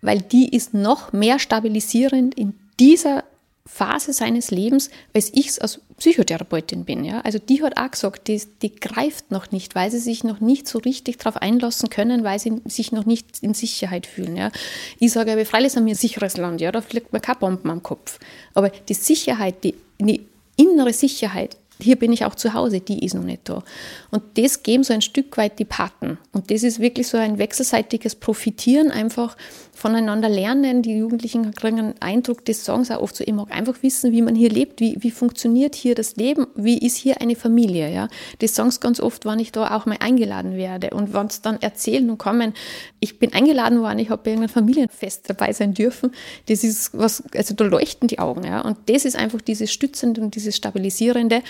weil 0.00 0.22
die 0.22 0.56
ist 0.56 0.72
noch 0.72 1.12
mehr 1.12 1.38
stabilisierend 1.38 2.34
in 2.34 2.54
dieser 2.78 3.24
Phase 3.72 4.12
seines 4.12 4.50
Lebens, 4.50 4.90
als 5.14 5.30
ich 5.32 5.46
es 5.46 5.58
als 5.58 5.80
Psychotherapeutin 5.96 6.84
bin. 6.84 7.04
Ja? 7.04 7.20
Also 7.20 7.38
die 7.38 7.62
hat 7.62 7.78
auch 7.78 7.90
gesagt, 7.90 8.26
die, 8.26 8.42
die 8.62 8.74
greift 8.74 9.30
noch 9.30 9.52
nicht, 9.52 9.74
weil 9.74 9.90
sie 9.90 10.00
sich 10.00 10.24
noch 10.24 10.40
nicht 10.40 10.66
so 10.66 10.80
richtig 10.80 11.18
darauf 11.18 11.36
einlassen 11.36 11.88
können, 11.88 12.24
weil 12.24 12.38
sie 12.38 12.60
sich 12.66 12.90
noch 12.90 13.06
nicht 13.06 13.42
in 13.42 13.54
Sicherheit 13.54 14.06
fühlen. 14.06 14.36
Ja? 14.36 14.50
Ich 14.98 15.12
sage, 15.12 15.32
aber 15.32 15.46
freilich 15.46 15.72
sind 15.72 15.86
wir 15.86 15.94
ein 15.94 15.96
sicheres 15.96 16.36
Land, 16.36 16.60
ja? 16.60 16.72
da 16.72 16.82
fliegt 16.82 17.12
mir 17.12 17.20
keine 17.20 17.38
Bomben 17.38 17.70
am 17.70 17.82
Kopf. 17.82 18.18
Aber 18.54 18.70
die 18.70 18.94
Sicherheit, 18.94 19.62
die, 19.62 19.74
die 19.98 20.26
innere 20.56 20.92
Sicherheit, 20.92 21.56
hier 21.82 21.96
bin 21.96 22.12
ich 22.12 22.24
auch 22.24 22.34
zu 22.34 22.54
Hause, 22.54 22.80
die 22.80 23.04
ist 23.04 23.14
noch 23.14 23.22
nicht 23.22 23.48
da. 23.48 23.62
Und 24.10 24.22
das 24.34 24.62
geben 24.62 24.84
so 24.84 24.92
ein 24.92 25.02
Stück 25.02 25.36
weit 25.36 25.58
die 25.58 25.64
Paten. 25.64 26.18
Und 26.32 26.50
das 26.50 26.62
ist 26.62 26.80
wirklich 26.80 27.08
so 27.08 27.16
ein 27.16 27.38
wechselseitiges 27.38 28.14
Profitieren, 28.14 28.90
einfach 28.90 29.36
voneinander 29.80 30.28
lernen. 30.28 30.82
Die 30.82 30.96
Jugendlichen 30.98 31.52
kriegen 31.54 31.78
einen 31.78 31.94
Eindruck, 32.00 32.42
sagen 32.50 32.84
sie 32.84 32.96
auch 32.96 33.02
oft 33.02 33.16
so, 33.16 33.24
ich 33.26 33.32
mag 33.32 33.50
einfach 33.50 33.82
wissen, 33.82 34.12
wie 34.12 34.22
man 34.22 34.34
hier 34.34 34.50
lebt, 34.50 34.80
wie, 34.80 34.96
wie 35.00 35.10
funktioniert 35.10 35.74
hier 35.74 35.94
das 35.94 36.16
Leben, 36.16 36.46
wie 36.54 36.78
ist 36.78 36.96
hier 36.96 37.20
eine 37.20 37.34
Familie. 37.34 37.92
Ja? 37.92 38.08
Sagen 38.42 38.70
sie 38.70 38.80
ganz 38.80 39.00
oft, 39.00 39.24
wann 39.24 39.38
ich 39.38 39.52
da 39.52 39.74
auch 39.76 39.86
mal 39.86 39.96
eingeladen 40.00 40.56
werde. 40.56 40.90
Und 40.90 41.14
wenn 41.14 41.30
sie 41.30 41.40
dann 41.42 41.60
erzählen 41.62 42.08
und 42.10 42.18
kommen, 42.18 42.52
ich 43.00 43.18
bin 43.18 43.32
eingeladen 43.32 43.80
worden, 43.80 43.98
ich 43.98 44.10
habe 44.10 44.22
bei 44.22 44.30
irgendeinem 44.30 44.52
Familienfest 44.52 45.28
dabei 45.30 45.52
sein 45.52 45.74
dürfen, 45.74 46.12
das 46.46 46.62
ist 46.62 46.90
was, 46.92 47.22
also 47.34 47.54
da 47.54 47.64
leuchten 47.64 48.06
die 48.06 48.18
Augen. 48.18 48.44
Ja? 48.44 48.60
Und 48.60 48.76
das 48.86 49.04
ist 49.04 49.16
einfach 49.16 49.40
dieses 49.40 49.72
Stützende 49.72 50.20
und 50.20 50.34
dieses 50.34 50.56
Stabilisierende 50.56 51.42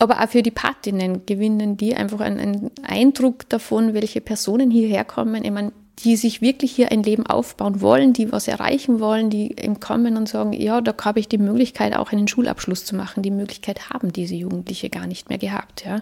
aber 0.00 0.20
auch 0.20 0.28
für 0.28 0.42
die 0.42 0.50
Patinnen 0.50 1.26
gewinnen 1.26 1.76
die 1.76 1.94
einfach 1.94 2.20
einen, 2.20 2.40
einen 2.40 2.70
Eindruck 2.82 3.48
davon, 3.48 3.94
welche 3.94 4.20
Personen 4.20 4.70
hierher 4.70 5.04
kommen. 5.04 5.44
Ich 5.44 5.50
meine, 5.50 5.72
die 5.98 6.16
sich 6.16 6.40
wirklich 6.40 6.72
hier 6.72 6.90
ein 6.90 7.02
Leben 7.02 7.26
aufbauen 7.26 7.82
wollen, 7.82 8.14
die 8.14 8.32
was 8.32 8.48
erreichen 8.48 9.00
wollen, 9.00 9.28
die 9.28 9.54
kommen 9.80 10.16
und 10.16 10.28
sagen, 10.28 10.54
ja, 10.54 10.80
da 10.80 10.94
habe 11.04 11.20
ich 11.20 11.28
die 11.28 11.38
Möglichkeit, 11.38 11.94
auch 11.94 12.12
einen 12.12 12.28
Schulabschluss 12.28 12.86
zu 12.86 12.96
machen. 12.96 13.22
Die 13.22 13.30
Möglichkeit 13.30 13.90
haben 13.90 14.12
diese 14.12 14.34
Jugendliche 14.34 14.88
gar 14.88 15.06
nicht 15.06 15.28
mehr 15.28 15.38
gehabt. 15.38 15.84
Ja. 15.84 16.00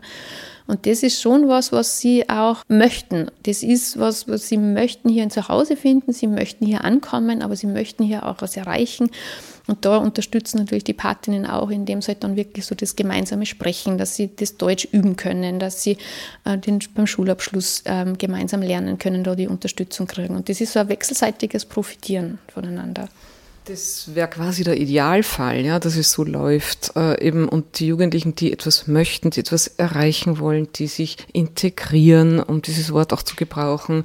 Und 0.68 0.84
das 0.84 1.02
ist 1.02 1.20
schon 1.20 1.48
was, 1.48 1.72
was 1.72 1.98
sie 1.98 2.28
auch 2.28 2.62
möchten. 2.68 3.30
Das 3.44 3.62
ist 3.62 3.98
was, 3.98 4.28
was 4.28 4.48
sie 4.48 4.58
möchten 4.58 5.08
hier 5.08 5.22
ein 5.22 5.30
Zuhause 5.30 5.76
finden, 5.76 6.12
sie 6.12 6.26
möchten 6.26 6.66
hier 6.66 6.84
ankommen, 6.84 7.40
aber 7.40 7.56
sie 7.56 7.66
möchten 7.66 8.04
hier 8.04 8.26
auch 8.26 8.36
was 8.40 8.54
erreichen. 8.54 9.10
Und 9.66 9.86
da 9.86 9.96
unterstützen 9.96 10.58
natürlich 10.58 10.84
die 10.84 10.92
Patinnen 10.92 11.46
auch, 11.46 11.70
indem 11.70 12.02
sie 12.02 12.08
halt 12.08 12.22
dann 12.22 12.36
wirklich 12.36 12.66
so 12.66 12.74
das 12.74 12.96
gemeinsame 12.96 13.46
Sprechen, 13.46 13.96
dass 13.96 14.14
sie 14.14 14.28
das 14.34 14.58
Deutsch 14.58 14.86
üben 14.92 15.16
können, 15.16 15.58
dass 15.58 15.82
sie 15.82 15.96
äh, 16.44 16.58
den, 16.58 16.80
beim 16.94 17.06
Schulabschluss 17.06 17.82
ähm, 17.86 18.18
gemeinsam 18.18 18.60
lernen 18.60 18.98
können, 18.98 19.24
da 19.24 19.34
die 19.34 19.48
Unterstützung 19.48 20.06
kriegen. 20.06 20.36
Und 20.36 20.50
das 20.50 20.60
ist 20.60 20.74
so 20.74 20.80
ein 20.80 20.88
wechselseitiges 20.90 21.64
Profitieren 21.64 22.38
voneinander. 22.52 23.08
Das 23.68 24.14
wäre 24.14 24.28
quasi 24.28 24.64
der 24.64 24.80
Idealfall, 24.80 25.60
ja, 25.60 25.78
dass 25.78 25.94
es 25.96 26.10
so 26.10 26.24
läuft. 26.24 26.92
Äh, 26.96 27.22
eben 27.22 27.46
und 27.46 27.78
die 27.80 27.88
Jugendlichen, 27.88 28.34
die 28.34 28.50
etwas 28.50 28.86
möchten, 28.86 29.28
die 29.28 29.40
etwas 29.40 29.66
erreichen 29.66 30.38
wollen, 30.38 30.68
die 30.72 30.86
sich 30.86 31.18
integrieren, 31.34 32.40
um 32.40 32.62
dieses 32.62 32.94
Wort 32.94 33.12
auch 33.12 33.22
zu 33.22 33.36
gebrauchen, 33.36 34.04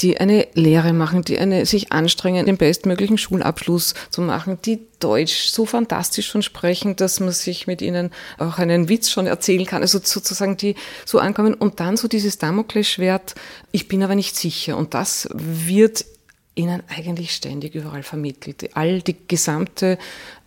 die 0.00 0.18
eine 0.18 0.48
Lehre 0.54 0.94
machen, 0.94 1.20
die 1.20 1.38
eine 1.38 1.66
sich 1.66 1.92
anstrengen, 1.92 2.46
den 2.46 2.56
bestmöglichen 2.56 3.18
Schulabschluss 3.18 3.92
zu 4.08 4.22
machen, 4.22 4.58
die 4.64 4.86
Deutsch 5.00 5.48
so 5.48 5.66
fantastisch 5.66 6.28
schon 6.28 6.40
sprechen, 6.40 6.96
dass 6.96 7.20
man 7.20 7.32
sich 7.32 7.66
mit 7.66 7.82
ihnen 7.82 8.10
auch 8.38 8.58
einen 8.58 8.88
Witz 8.88 9.10
schon 9.10 9.26
erzählen 9.26 9.66
kann. 9.66 9.82
Also 9.82 10.00
sozusagen 10.02 10.56
die 10.56 10.76
so 11.04 11.18
ankommen 11.18 11.52
und 11.52 11.78
dann 11.78 11.98
so 11.98 12.08
dieses 12.08 12.38
Damoklesschwert, 12.38 13.34
ich 13.70 13.86
bin 13.86 14.02
aber 14.02 14.14
nicht 14.14 14.34
sicher. 14.34 14.78
Und 14.78 14.94
das 14.94 15.28
wird 15.34 16.06
ihnen 16.54 16.82
eigentlich 16.88 17.34
ständig 17.34 17.74
überall 17.74 18.02
vermittelt. 18.02 18.76
All 18.76 19.02
die 19.02 19.16
gesamte 19.28 19.98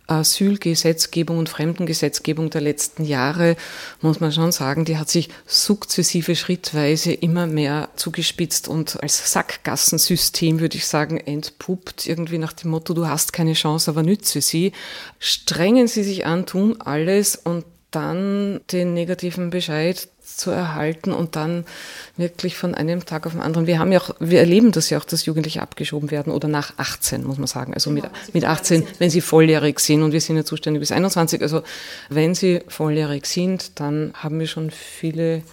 Asylgesetzgebung 0.07 1.37
und 1.37 1.49
Fremdengesetzgebung 1.49 2.49
der 2.49 2.61
letzten 2.61 3.03
Jahre, 3.03 3.57
muss 4.01 4.19
man 4.19 4.31
schon 4.31 4.51
sagen, 4.51 4.85
die 4.85 4.97
hat 4.97 5.09
sich 5.09 5.29
sukzessive, 5.45 6.35
schrittweise 6.35 7.11
immer 7.11 7.45
mehr 7.45 7.89
zugespitzt 7.97 8.67
und 8.69 9.01
als 9.03 9.31
Sackgassensystem, 9.31 10.59
würde 10.59 10.77
ich 10.77 10.87
sagen, 10.87 11.17
entpuppt, 11.17 12.07
irgendwie 12.07 12.37
nach 12.37 12.53
dem 12.53 12.71
Motto, 12.71 12.93
du 12.93 13.07
hast 13.07 13.33
keine 13.33 13.53
Chance, 13.53 13.91
aber 13.91 14.03
nütze 14.03 14.41
sie. 14.41 14.71
Strengen 15.19 15.87
sie 15.87 16.03
sich 16.03 16.25
an, 16.25 16.45
tun 16.45 16.79
alles 16.79 17.35
und 17.35 17.65
dann 17.91 18.61
den 18.71 18.93
negativen 18.93 19.49
Bescheid 19.49 20.07
zu 20.35 20.51
erhalten 20.51 21.11
und 21.11 21.35
dann 21.35 21.65
wirklich 22.17 22.57
von 22.57 22.75
einem 22.75 23.05
Tag 23.05 23.25
auf 23.25 23.31
den 23.33 23.41
anderen. 23.41 23.67
Wir 23.67 23.79
haben 23.79 23.91
ja 23.91 23.99
auch, 23.99 24.15
wir 24.19 24.39
erleben 24.39 24.71
das 24.71 24.89
ja 24.89 24.97
auch, 24.97 25.05
dass 25.05 25.25
Jugendliche 25.25 25.61
abgeschoben 25.61 26.11
werden 26.11 26.33
oder 26.33 26.47
nach 26.47 26.73
18, 26.77 27.23
muss 27.23 27.37
man 27.37 27.47
sagen. 27.47 27.73
Also 27.73 27.89
mit, 27.89 28.05
mit 28.33 28.45
18, 28.45 28.83
wenn 28.99 29.09
sie 29.09 29.21
volljährig 29.21 29.79
sind 29.79 30.03
und 30.03 30.11
wir 30.11 30.21
sind 30.21 30.37
ja 30.37 30.43
zuständig 30.43 30.81
bis 30.81 30.91
21. 30.91 31.41
Also 31.41 31.63
wenn 32.09 32.35
sie 32.35 32.61
volljährig 32.67 33.25
sind, 33.25 33.79
dann 33.79 34.13
haben 34.15 34.39
wir 34.39 34.47
schon 34.47 34.71
viele 34.71 35.43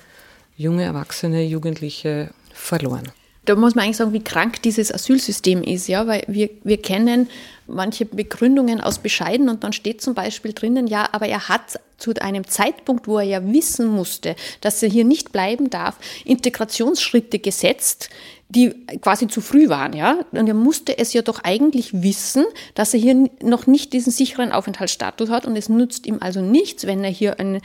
junge 0.56 0.84
Erwachsene, 0.84 1.44
Jugendliche 1.44 2.30
verloren 2.52 3.10
da 3.44 3.54
muss 3.54 3.74
man 3.74 3.84
eigentlich 3.84 3.98
sagen, 3.98 4.12
wie 4.12 4.24
krank 4.24 4.62
dieses 4.62 4.92
Asylsystem 4.92 5.62
ist, 5.62 5.86
ja, 5.88 6.06
weil 6.06 6.24
wir, 6.26 6.50
wir 6.62 6.80
kennen 6.80 7.28
manche 7.66 8.04
Begründungen 8.04 8.80
aus 8.80 8.98
Bescheiden 8.98 9.48
und 9.48 9.64
dann 9.64 9.72
steht 9.72 10.00
zum 10.00 10.14
Beispiel 10.14 10.52
drinnen, 10.52 10.86
ja, 10.86 11.08
aber 11.12 11.26
er 11.26 11.48
hat 11.48 11.80
zu 11.96 12.12
einem 12.20 12.46
Zeitpunkt, 12.46 13.06
wo 13.06 13.18
er 13.18 13.24
ja 13.24 13.52
wissen 13.52 13.88
musste, 13.88 14.36
dass 14.60 14.82
er 14.82 14.88
hier 14.88 15.04
nicht 15.04 15.32
bleiben 15.32 15.70
darf, 15.70 15.98
Integrationsschritte 16.24 17.38
gesetzt, 17.38 18.10
die 18.54 18.70
quasi 19.00 19.26
zu 19.26 19.40
früh 19.40 19.68
waren, 19.68 19.92
ja. 19.94 20.20
Und 20.30 20.46
er 20.46 20.54
musste 20.54 20.96
es 20.98 21.12
ja 21.12 21.22
doch 21.22 21.40
eigentlich 21.42 22.02
wissen, 22.02 22.44
dass 22.74 22.94
er 22.94 23.00
hier 23.00 23.28
noch 23.42 23.66
nicht 23.66 23.92
diesen 23.92 24.12
sicheren 24.12 24.52
Aufenthaltsstatus 24.52 25.30
hat 25.30 25.46
und 25.46 25.56
es 25.56 25.68
nützt 25.68 26.06
ihm 26.06 26.18
also 26.20 26.40
nichts, 26.40 26.86
wenn 26.86 27.02
er 27.02 27.10
hier 27.10 27.40
ein, 27.40 27.60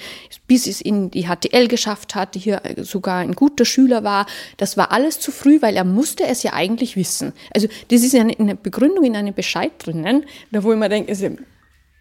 bis 0.47 0.67
es 0.67 0.81
in 0.81 1.11
die 1.11 1.27
HTL 1.27 1.67
geschafft 1.67 2.15
hat, 2.15 2.35
hier 2.35 2.61
sogar 2.77 3.19
ein 3.19 3.33
guter 3.33 3.65
Schüler 3.65 4.03
war. 4.03 4.25
Das 4.57 4.77
war 4.77 4.91
alles 4.91 5.19
zu 5.19 5.31
früh, 5.31 5.61
weil 5.61 5.75
er 5.75 5.83
musste 5.85 6.25
es 6.25 6.43
ja 6.43 6.53
eigentlich 6.53 6.95
wissen. 6.95 7.33
Also 7.53 7.67
das 7.89 8.01
ist 8.01 8.15
eine, 8.15 8.37
eine 8.39 8.55
Begründung 8.55 9.03
in 9.03 9.15
einem 9.15 9.33
Bescheid 9.33 9.71
drinnen, 9.77 10.25
da 10.51 10.63
wo 10.63 10.71
ich 10.71 10.79
mir 10.79 10.89
denke, 10.89 11.11
ist 11.11 11.23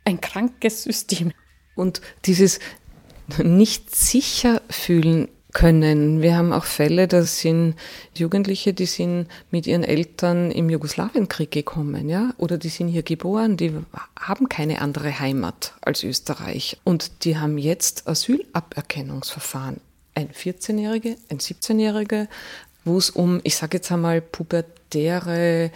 ein 0.05 0.21
krankes 0.21 0.85
System. 0.85 1.33
Und 1.75 2.01
dieses 2.25 2.59
nicht 3.43 3.95
sicher 3.95 4.63
fühlen 4.71 5.29
können. 5.53 6.21
Wir 6.21 6.37
haben 6.37 6.53
auch 6.53 6.65
Fälle, 6.65 7.09
da 7.09 7.23
sind 7.23 7.75
Jugendliche, 8.15 8.75
die 8.75 8.87
sind 8.87 9.29
mit 9.51 9.67
ihren 9.67 9.83
Eltern 9.83 10.51
im 10.51 10.69
Jugoslawienkrieg 10.69 11.51
gekommen, 11.51 12.09
ja, 12.09 12.33
oder 12.37 12.59
die 12.59 12.69
sind 12.69 12.89
hier 12.89 13.03
geboren, 13.03 13.57
die 13.57 13.73
haben 14.19 14.49
keine 14.49 14.81
andere 14.81 15.19
Heimat 15.19 15.75
als 15.81 16.05
Österreich 16.05 16.79
und 16.85 17.25
die 17.25 17.39
haben 17.39 17.59
jetzt 17.59 18.07
Asylaberkennungsverfahren. 18.07 19.81
Ein 20.15 20.29
14-Jährige, 20.29 21.17
ein 21.31 21.39
17-Jährige, 21.39 22.29
wo 22.85 22.99
es 22.99 23.11
um, 23.11 23.41
ich 23.45 23.57
sage 23.57 23.79
jetzt 23.79 23.91
einmal, 23.91 24.21
pubertäre 24.21 25.71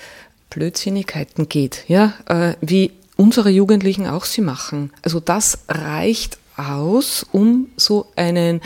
Blödsinnigkeiten 0.50 1.49
geht, 1.49 1.85
ja, 1.88 2.14
äh, 2.26 2.55
wie 2.61 2.93
unsere 3.17 3.50
Jugendlichen 3.50 4.07
auch 4.07 4.25
sie 4.25 4.41
machen. 4.41 4.93
Also 5.02 5.21
das 5.21 5.61
reicht 5.69 6.38
aus, 6.71 7.26
um 7.33 7.69
so 7.76 8.07
einen, 8.16 8.61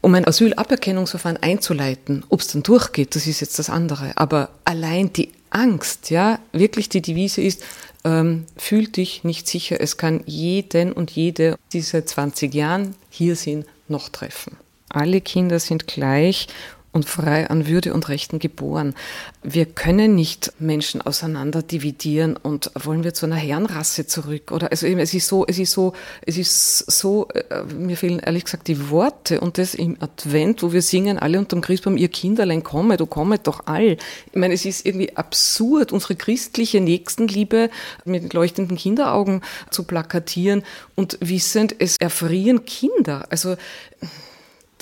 um 0.00 0.14
ein 0.14 0.26
Asylaberkennungsverfahren 0.26 1.38
einzuleiten. 1.42 2.24
Ob 2.28 2.40
es 2.40 2.48
dann 2.48 2.62
durchgeht, 2.62 3.14
das 3.14 3.26
ist 3.26 3.40
jetzt 3.40 3.58
das 3.58 3.70
andere. 3.70 4.12
Aber 4.16 4.50
allein 4.64 5.12
die 5.12 5.32
Angst, 5.50 6.10
ja, 6.10 6.38
wirklich 6.52 6.88
die 6.88 7.02
Devise 7.02 7.42
ist, 7.42 7.62
ähm, 8.04 8.46
fühl 8.56 8.88
dich 8.88 9.24
nicht 9.24 9.46
sicher. 9.46 9.80
Es 9.80 9.96
kann 9.96 10.22
jeden 10.26 10.92
und 10.92 11.10
jede 11.10 11.56
diese 11.72 12.04
20 12.04 12.52
Jahren 12.54 12.94
hier 13.10 13.36
sind 13.36 13.66
noch 13.88 14.08
treffen. 14.08 14.56
Alle 14.88 15.20
Kinder 15.20 15.58
sind 15.58 15.86
gleich 15.86 16.48
und 16.92 17.08
frei 17.08 17.48
an 17.48 17.66
Würde 17.66 17.94
und 17.94 18.08
Rechten 18.08 18.38
geboren. 18.38 18.94
Wir 19.42 19.64
können 19.64 20.14
nicht 20.14 20.52
Menschen 20.58 21.00
auseinander 21.00 21.62
dividieren 21.62 22.36
und 22.36 22.70
wollen 22.74 23.02
wir 23.02 23.14
zu 23.14 23.24
einer 23.26 23.36
Herrenrasse 23.36 24.06
zurück 24.06 24.52
oder 24.52 24.70
also 24.70 24.86
eben, 24.86 25.00
es 25.00 25.14
ist 25.14 25.26
so, 25.26 25.46
es 25.46 25.58
ist 25.58 25.72
so, 25.72 25.94
es 26.26 26.36
ist 26.36 26.78
so, 26.90 27.28
äh, 27.28 27.64
mir 27.64 27.96
fehlen 27.96 28.18
ehrlich 28.18 28.44
gesagt 28.44 28.68
die 28.68 28.90
Worte 28.90 29.40
und 29.40 29.56
das 29.56 29.74
im 29.74 29.96
Advent, 30.00 30.62
wo 30.62 30.72
wir 30.72 30.82
singen 30.82 31.18
alle 31.18 31.38
unterm 31.38 31.62
Christbaum, 31.62 31.96
ihr 31.96 32.08
Kinderlein 32.08 32.62
komme, 32.62 32.98
du 32.98 33.06
komme 33.06 33.38
doch 33.38 33.66
all. 33.66 33.96
Ich 34.26 34.34
meine, 34.34 34.52
es 34.52 34.66
ist 34.66 34.84
irgendwie 34.84 35.16
absurd, 35.16 35.92
unsere 35.92 36.14
christliche 36.14 36.82
Nächstenliebe 36.82 37.70
mit 38.04 38.34
leuchtenden 38.34 38.76
Kinderaugen 38.76 39.40
zu 39.70 39.84
plakatieren 39.84 40.62
und 40.94 41.16
wissend, 41.20 41.74
es 41.78 41.96
erfrieren 41.96 42.66
Kinder. 42.66 43.26
Also 43.30 43.56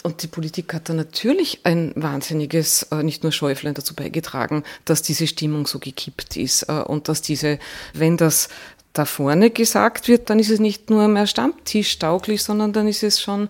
und 0.03 0.23
die 0.23 0.29
Politik 0.29 0.73
hat 0.73 0.89
da 0.89 0.95
natürlich 0.95 1.61
ein 1.65 1.93
wahnsinniges, 1.95 2.85
äh, 2.91 3.03
nicht 3.03 3.23
nur 3.23 3.33
Schäuflein 3.33 3.75
dazu 3.75 3.95
beigetragen, 3.95 4.65
dass 4.85 5.03
diese 5.03 5.27
Stimmung 5.27 5.67
so 5.67 5.79
gekippt 5.79 6.37
ist 6.37 6.69
äh, 6.69 6.73
und 6.73 7.09
dass 7.09 7.23
diese, 7.23 7.59
wenn 7.93 8.17
das 8.17 8.49
da 8.93 9.05
vorne 9.05 9.51
gesagt 9.51 10.09
wird, 10.09 10.31
dann 10.31 10.39
ist 10.39 10.51
es 10.51 10.59
nicht 10.59 10.91
nur 10.91 11.07
mehr 11.07 11.27
stammtischtauglich, 11.27 12.43
sondern 12.43 12.73
dann 12.73 12.89
ist 12.89 13.03
es 13.03 13.21
schon, 13.21 13.49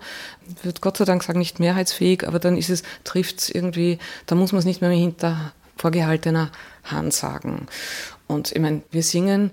wird 0.62 0.82
Gott 0.82 0.98
sei 0.98 1.04
Dank 1.04 1.22
sagen, 1.22 1.38
nicht 1.38 1.60
mehrheitsfähig, 1.60 2.26
aber 2.26 2.38
dann 2.38 2.58
ist 2.58 2.68
es, 2.68 2.82
trifft 3.04 3.38
es 3.38 3.50
irgendwie, 3.50 3.98
da 4.26 4.34
muss 4.34 4.52
man 4.52 4.58
es 4.58 4.66
nicht 4.66 4.82
mehr 4.82 4.90
hinter 4.90 5.52
vorgehaltener 5.76 6.52
Hand 6.84 7.14
sagen. 7.14 7.66
Und 8.26 8.52
ich 8.52 8.60
meine, 8.60 8.82
wir 8.90 9.02
singen 9.02 9.50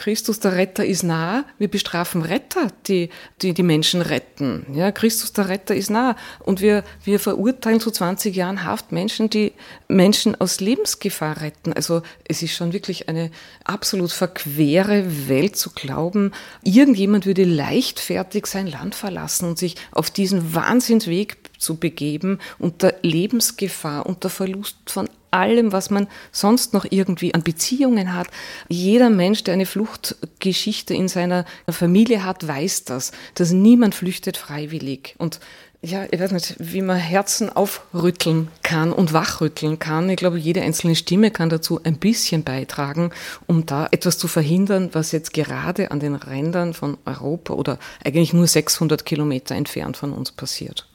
Christus 0.00 0.40
der 0.40 0.56
Retter 0.56 0.82
ist 0.82 1.02
nah. 1.02 1.44
Wir 1.58 1.68
bestrafen 1.68 2.22
Retter, 2.22 2.68
die, 2.86 3.10
die 3.42 3.52
die 3.52 3.62
Menschen 3.62 4.00
retten. 4.00 4.64
Ja, 4.72 4.92
Christus 4.92 5.34
der 5.34 5.50
Retter 5.50 5.74
ist 5.74 5.90
nah. 5.90 6.16
Und 6.38 6.62
wir, 6.62 6.84
wir 7.04 7.20
verurteilen 7.20 7.80
zu 7.80 7.90
20 7.90 8.34
Jahren 8.34 8.64
Haft 8.64 8.92
Menschen, 8.92 9.28
die 9.28 9.52
Menschen 9.88 10.40
aus 10.40 10.60
Lebensgefahr 10.60 11.42
retten. 11.42 11.74
Also 11.74 12.00
es 12.26 12.42
ist 12.42 12.54
schon 12.54 12.72
wirklich 12.72 13.10
eine 13.10 13.30
absolut 13.64 14.10
verquere 14.10 15.28
Welt 15.28 15.56
zu 15.56 15.68
glauben, 15.68 16.32
irgendjemand 16.62 17.26
würde 17.26 17.44
leichtfertig 17.44 18.46
sein 18.46 18.68
Land 18.68 18.94
verlassen 18.94 19.50
und 19.50 19.58
sich 19.58 19.76
auf 19.92 20.10
diesen 20.10 20.54
Wahnsinnsweg 20.54 21.36
zu 21.58 21.76
begeben 21.76 22.38
unter 22.58 22.94
Lebensgefahr, 23.02 24.06
unter 24.06 24.30
Verlust 24.30 24.78
von 24.86 25.10
allem, 25.30 25.72
was 25.72 25.90
man 25.90 26.08
sonst 26.32 26.72
noch 26.72 26.86
irgendwie 26.88 27.34
an 27.34 27.42
Beziehungen 27.42 28.14
hat. 28.14 28.28
Jeder 28.68 29.10
Mensch, 29.10 29.44
der 29.44 29.54
eine 29.54 29.66
Fluchtgeschichte 29.66 30.94
in 30.94 31.08
seiner 31.08 31.44
Familie 31.68 32.24
hat, 32.24 32.46
weiß 32.46 32.84
das, 32.84 33.12
dass 33.34 33.52
niemand 33.52 33.94
flüchtet 33.94 34.36
freiwillig. 34.36 35.14
Und 35.18 35.40
ja, 35.82 36.04
ich 36.10 36.20
weiß 36.20 36.32
nicht, 36.32 36.56
wie 36.58 36.82
man 36.82 36.98
Herzen 36.98 37.48
aufrütteln 37.48 38.48
kann 38.62 38.92
und 38.92 39.14
wachrütteln 39.14 39.78
kann. 39.78 40.10
Ich 40.10 40.16
glaube, 40.16 40.38
jede 40.38 40.60
einzelne 40.60 40.94
Stimme 40.94 41.30
kann 41.30 41.48
dazu 41.48 41.80
ein 41.82 41.96
bisschen 41.96 42.44
beitragen, 42.44 43.12
um 43.46 43.64
da 43.64 43.88
etwas 43.90 44.18
zu 44.18 44.28
verhindern, 44.28 44.90
was 44.92 45.12
jetzt 45.12 45.32
gerade 45.32 45.90
an 45.90 46.00
den 46.00 46.16
Rändern 46.16 46.74
von 46.74 46.98
Europa 47.06 47.54
oder 47.54 47.78
eigentlich 48.04 48.34
nur 48.34 48.46
600 48.46 49.06
Kilometer 49.06 49.54
entfernt 49.54 49.96
von 49.96 50.12
uns 50.12 50.32
passiert. 50.32 50.86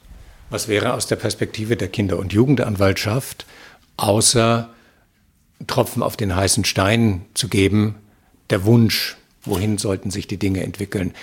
Was 0.52 0.68
wäre 0.68 0.94
aus 0.94 1.08
der 1.08 1.16
Perspektive 1.16 1.76
der 1.76 1.88
Kinder- 1.88 2.20
und 2.20 2.32
Jugendanwaltschaft 2.32 3.48
außer 3.98 4.70
Tropfen 5.68 6.04
auf 6.04 6.18
den 6.18 6.36
heißen 6.36 6.66
Stein 6.66 7.26
zu 7.34 7.48
geben, 7.48 7.96
der 8.50 8.66
Wunsch, 8.66 9.18
wohin 9.44 9.78
sollten 9.78 10.12
sich 10.12 10.28
die 10.28 10.38
Dinge 10.38 10.64
entwickeln. 10.64 11.14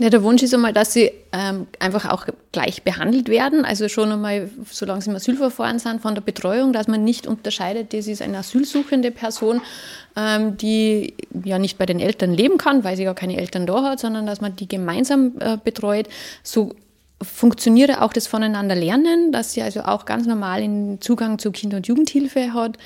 Ja, 0.00 0.10
der 0.10 0.22
Wunsch 0.22 0.44
ist 0.44 0.54
einmal, 0.54 0.72
dass 0.72 0.92
sie 0.92 1.10
ähm, 1.32 1.66
einfach 1.80 2.08
auch 2.08 2.26
gleich 2.52 2.84
behandelt 2.84 3.28
werden. 3.28 3.64
Also 3.64 3.88
schon 3.88 4.12
einmal, 4.12 4.48
solange 4.70 5.02
sie 5.02 5.10
im 5.10 5.16
Asylverfahren 5.16 5.80
sind, 5.80 6.00
von 6.00 6.14
der 6.14 6.22
Betreuung, 6.22 6.72
dass 6.72 6.86
man 6.86 7.02
nicht 7.02 7.26
unterscheidet, 7.26 7.92
das 7.92 8.06
ist 8.06 8.22
eine 8.22 8.38
asylsuchende 8.38 9.10
Person, 9.10 9.60
ähm, 10.14 10.56
die 10.56 11.14
ja 11.42 11.58
nicht 11.58 11.78
bei 11.78 11.86
den 11.86 11.98
Eltern 11.98 12.32
leben 12.32 12.58
kann, 12.58 12.84
weil 12.84 12.96
sie 12.96 13.02
gar 13.02 13.16
keine 13.16 13.38
Eltern 13.38 13.66
da 13.66 13.82
hat, 13.82 13.98
sondern 13.98 14.24
dass 14.24 14.40
man 14.40 14.54
die 14.54 14.68
gemeinsam 14.68 15.32
äh, 15.40 15.56
betreut. 15.62 16.08
So 16.44 16.76
funktioniere 17.22 18.02
auch 18.02 18.12
das 18.12 18.26
Voneinander 18.26 18.74
lernen, 18.74 19.32
dass 19.32 19.52
sie 19.52 19.62
also 19.62 19.82
auch 19.82 20.04
ganz 20.04 20.26
normal 20.26 20.60
den 20.60 21.00
Zugang 21.00 21.38
zur 21.38 21.52
Kinder- 21.52 21.78
und 21.78 21.86
Jugendhilfe 21.86 22.52
hat, 22.52 22.78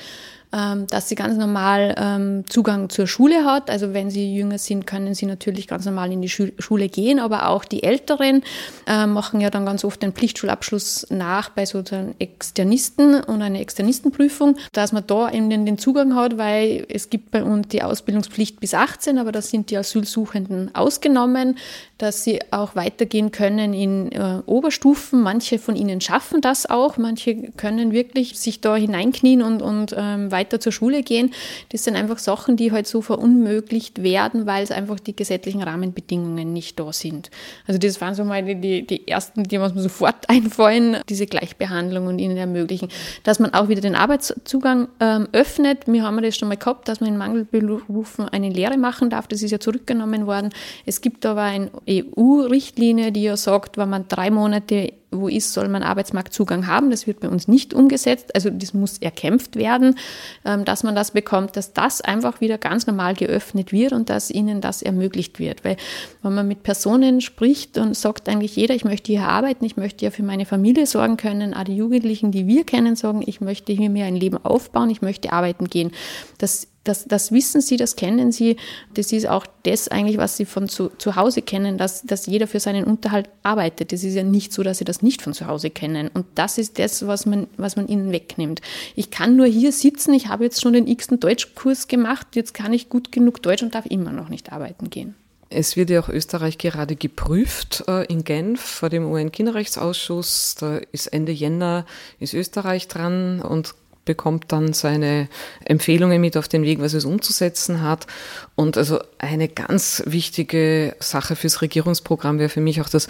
ähm, 0.52 0.86
dass 0.88 1.08
sie 1.08 1.14
ganz 1.14 1.36
normal 1.36 1.94
ähm, 1.96 2.44
Zugang 2.48 2.90
zur 2.90 3.06
Schule 3.06 3.44
hat. 3.44 3.70
Also 3.70 3.94
wenn 3.94 4.10
sie 4.10 4.34
jünger 4.34 4.58
sind, 4.58 4.86
können 4.86 5.14
sie 5.14 5.26
natürlich 5.26 5.66
ganz 5.66 5.86
normal 5.86 6.12
in 6.12 6.20
die 6.20 6.28
Schule 6.28 6.88
gehen, 6.88 7.18
aber 7.18 7.48
auch 7.48 7.64
die 7.64 7.82
Älteren 7.82 8.42
äh, 8.86 9.06
machen 9.06 9.40
ja 9.40 9.50
dann 9.50 9.64
ganz 9.64 9.84
oft 9.84 10.02
den 10.02 10.12
Pflichtschulabschluss 10.12 11.06
nach 11.10 11.48
bei 11.50 11.64
sozusagen 11.64 12.14
Externisten 12.18 13.22
und 13.22 13.40
eine 13.42 13.60
Externistenprüfung, 13.60 14.56
dass 14.72 14.92
man 14.92 15.06
da 15.06 15.30
eben 15.30 15.48
den 15.50 15.78
Zugang 15.78 16.14
hat, 16.14 16.36
weil 16.38 16.86
es 16.88 17.08
gibt 17.08 17.30
bei 17.30 17.42
uns 17.42 17.68
die 17.68 17.82
Ausbildungspflicht 17.82 18.60
bis 18.60 18.74
18, 18.74 19.18
aber 19.18 19.32
da 19.32 19.40
sind 19.40 19.70
die 19.70 19.76
Asylsuchenden 19.76 20.74
ausgenommen, 20.74 21.56
dass 21.98 22.24
sie 22.24 22.40
auch 22.50 22.74
weitergehen 22.74 23.30
können 23.30 23.72
in 23.74 24.10
äh, 24.12 24.42
Oberstufen. 24.46 25.22
Manche 25.22 25.58
von 25.58 25.76
ihnen 25.76 26.00
schaffen 26.00 26.40
das 26.40 26.68
auch, 26.68 26.96
manche 26.96 27.52
können 27.52 27.92
wirklich 27.92 28.38
sich 28.38 28.60
da 28.60 28.74
hineinknien 28.74 29.40
und, 29.40 29.62
und 29.62 29.94
ähm, 29.96 30.30
weiter 30.32 30.41
zur 30.48 30.72
Schule 30.72 31.02
gehen. 31.02 31.32
Das 31.70 31.84
sind 31.84 31.96
einfach 31.96 32.18
Sachen, 32.18 32.56
die 32.56 32.72
halt 32.72 32.86
so 32.86 33.02
verunmöglicht 33.02 34.02
werden, 34.02 34.46
weil 34.46 34.62
es 34.62 34.70
einfach 34.70 35.00
die 35.00 35.14
gesetzlichen 35.14 35.62
Rahmenbedingungen 35.62 36.52
nicht 36.52 36.78
da 36.78 36.92
sind. 36.92 37.30
Also 37.66 37.78
das 37.78 38.00
waren 38.00 38.14
so 38.14 38.24
mal 38.24 38.42
die, 38.42 38.86
die 38.86 39.08
ersten, 39.08 39.44
die 39.44 39.58
mir 39.58 39.70
sofort 39.76 40.16
einfallen, 40.28 40.98
diese 41.08 41.26
Gleichbehandlung 41.26 42.06
und 42.06 42.18
ihnen 42.18 42.36
ermöglichen. 42.36 42.88
Dass 43.22 43.38
man 43.38 43.54
auch 43.54 43.68
wieder 43.68 43.80
den 43.80 43.94
Arbeitszugang 43.94 44.88
ähm, 45.00 45.28
öffnet. 45.32 45.86
Wir 45.86 46.02
haben 46.02 46.22
das 46.22 46.36
schon 46.36 46.48
mal 46.48 46.56
gehabt, 46.56 46.88
dass 46.88 47.00
man 47.00 47.10
in 47.10 47.16
Mangelberufen 47.16 48.28
eine 48.28 48.50
Lehre 48.50 48.76
machen 48.78 49.10
darf. 49.10 49.26
Das 49.26 49.42
ist 49.42 49.50
ja 49.50 49.60
zurückgenommen 49.60 50.26
worden. 50.26 50.50
Es 50.86 51.00
gibt 51.00 51.26
aber 51.26 51.42
eine 51.42 51.70
EU-Richtlinie, 51.88 53.12
die 53.12 53.22
ja 53.22 53.36
sagt, 53.36 53.76
wenn 53.78 53.90
man 53.90 54.06
drei 54.08 54.30
Monate 54.30 54.92
wo 55.12 55.28
ist, 55.28 55.52
soll 55.52 55.68
man 55.68 55.82
Arbeitsmarktzugang 55.82 56.66
haben. 56.66 56.90
Das 56.90 57.06
wird 57.06 57.20
bei 57.20 57.28
uns 57.28 57.48
nicht 57.48 57.74
umgesetzt. 57.74 58.34
Also 58.34 58.50
das 58.50 58.74
muss 58.74 58.98
erkämpft 58.98 59.56
werden, 59.56 59.96
ähm, 60.44 60.64
dass 60.64 60.82
man 60.82 60.94
das 60.94 61.12
bekommt, 61.12 61.56
dass 61.56 61.72
das 61.72 62.00
einfach 62.00 62.40
wieder 62.40 62.58
ganz 62.58 62.86
normal 62.86 63.14
geöffnet 63.14 63.72
wird 63.72 63.92
und 63.92 64.10
dass 64.10 64.30
ihnen 64.30 64.60
das 64.60 64.82
ermöglicht 64.82 65.38
wird. 65.38 65.64
Weil 65.64 65.76
wenn 66.22 66.34
man 66.34 66.48
mit 66.48 66.62
Personen 66.62 67.20
spricht 67.20 67.78
und 67.78 67.96
sagt 67.96 68.28
eigentlich 68.28 68.56
jeder, 68.56 68.74
ich 68.74 68.84
möchte 68.84 69.12
hier 69.12 69.28
arbeiten, 69.28 69.64
ich 69.64 69.76
möchte 69.76 70.04
ja 70.04 70.10
für 70.10 70.22
meine 70.22 70.46
Familie 70.46 70.86
sorgen 70.86 71.16
können, 71.16 71.54
auch 71.54 71.64
die 71.64 71.76
Jugendlichen, 71.76 72.32
die 72.32 72.46
wir 72.46 72.64
kennen, 72.64 72.96
sagen, 72.96 73.22
ich 73.24 73.40
möchte 73.40 73.72
hier 73.72 73.90
mir 73.90 74.06
ein 74.06 74.16
Leben 74.16 74.38
aufbauen, 74.44 74.90
ich 74.90 75.02
möchte 75.02 75.32
arbeiten 75.32 75.68
gehen. 75.68 75.92
Das 76.38 76.68
das, 76.84 77.04
das 77.04 77.30
wissen 77.30 77.60
sie, 77.60 77.76
das 77.76 77.96
kennen 77.96 78.32
sie. 78.32 78.56
Das 78.94 79.12
ist 79.12 79.28
auch 79.28 79.46
das 79.62 79.88
eigentlich, 79.88 80.18
was 80.18 80.36
sie 80.36 80.44
von 80.44 80.68
zu, 80.68 80.90
zu 80.98 81.16
Hause 81.16 81.42
kennen, 81.42 81.78
dass, 81.78 82.02
dass 82.02 82.26
jeder 82.26 82.46
für 82.46 82.60
seinen 82.60 82.84
Unterhalt 82.84 83.28
arbeitet. 83.42 83.92
Das 83.92 84.02
ist 84.02 84.14
ja 84.14 84.24
nicht 84.24 84.52
so, 84.52 84.62
dass 84.62 84.78
sie 84.78 84.84
das 84.84 85.02
nicht 85.02 85.22
von 85.22 85.32
zu 85.32 85.46
Hause 85.46 85.70
kennen. 85.70 86.08
Und 86.12 86.26
das 86.34 86.58
ist 86.58 86.78
das, 86.78 87.06
was 87.06 87.24
man, 87.26 87.46
was 87.56 87.76
man 87.76 87.86
ihnen 87.86 88.10
wegnimmt. 88.10 88.60
Ich 88.96 89.10
kann 89.10 89.36
nur 89.36 89.46
hier 89.46 89.72
sitzen, 89.72 90.12
ich 90.12 90.28
habe 90.28 90.44
jetzt 90.44 90.60
schon 90.60 90.72
den 90.72 90.88
x-ten 90.88 91.20
Deutschkurs 91.20 91.86
gemacht, 91.86 92.28
jetzt 92.34 92.54
kann 92.54 92.72
ich 92.72 92.88
gut 92.88 93.12
genug 93.12 93.42
Deutsch 93.42 93.62
und 93.62 93.74
darf 93.74 93.86
immer 93.86 94.12
noch 94.12 94.28
nicht 94.28 94.52
arbeiten 94.52 94.90
gehen. 94.90 95.14
Es 95.54 95.76
wird 95.76 95.90
ja 95.90 96.00
auch 96.00 96.08
Österreich 96.08 96.56
gerade 96.56 96.96
geprüft 96.96 97.84
äh, 97.86 98.06
in 98.06 98.24
Genf 98.24 98.60
vor 98.60 98.88
dem 98.88 99.04
UN-Kinderrechtsausschuss. 99.04 100.56
Da 100.58 100.78
ist 100.92 101.08
Ende 101.08 101.32
Jänner 101.32 101.84
ist 102.18 102.32
Österreich 102.32 102.88
dran 102.88 103.42
und 103.42 103.74
bekommt 104.04 104.50
dann 104.52 104.72
seine 104.72 105.28
Empfehlungen 105.64 106.20
mit 106.20 106.36
auf 106.36 106.48
den 106.48 106.62
Weg, 106.62 106.80
was 106.80 106.94
es 106.94 107.04
umzusetzen 107.04 107.82
hat. 107.82 108.06
Und 108.54 108.76
also 108.76 109.00
eine 109.18 109.48
ganz 109.48 110.02
wichtige 110.06 110.96
Sache 111.00 111.36
fürs 111.36 111.62
Regierungsprogramm 111.62 112.38
wäre 112.38 112.48
für 112.48 112.60
mich 112.60 112.80
auch 112.80 112.88
das 112.88 113.08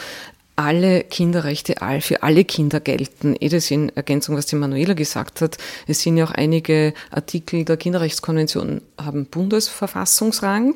alle 0.57 1.05
Kinderrechte 1.05 1.77
für 2.01 2.23
alle 2.23 2.45
Kinder 2.45 2.81
gelten. 2.81 3.35
Eh 3.41 3.49
das 3.49 3.71
in 3.71 3.89
Ergänzung, 3.91 4.37
was 4.37 4.47
die 4.47 4.57
Manuela 4.57 4.95
gesagt 4.95 5.41
hat. 5.41 5.57
Es 5.87 6.03
sind 6.03 6.17
ja 6.17 6.27
auch 6.27 6.31
einige 6.31 6.93
Artikel 7.11 7.65
der 7.65 7.77
Kinderrechtskonvention 7.77 8.83
haben 9.01 9.27
Bundesverfassungsrang, 9.27 10.75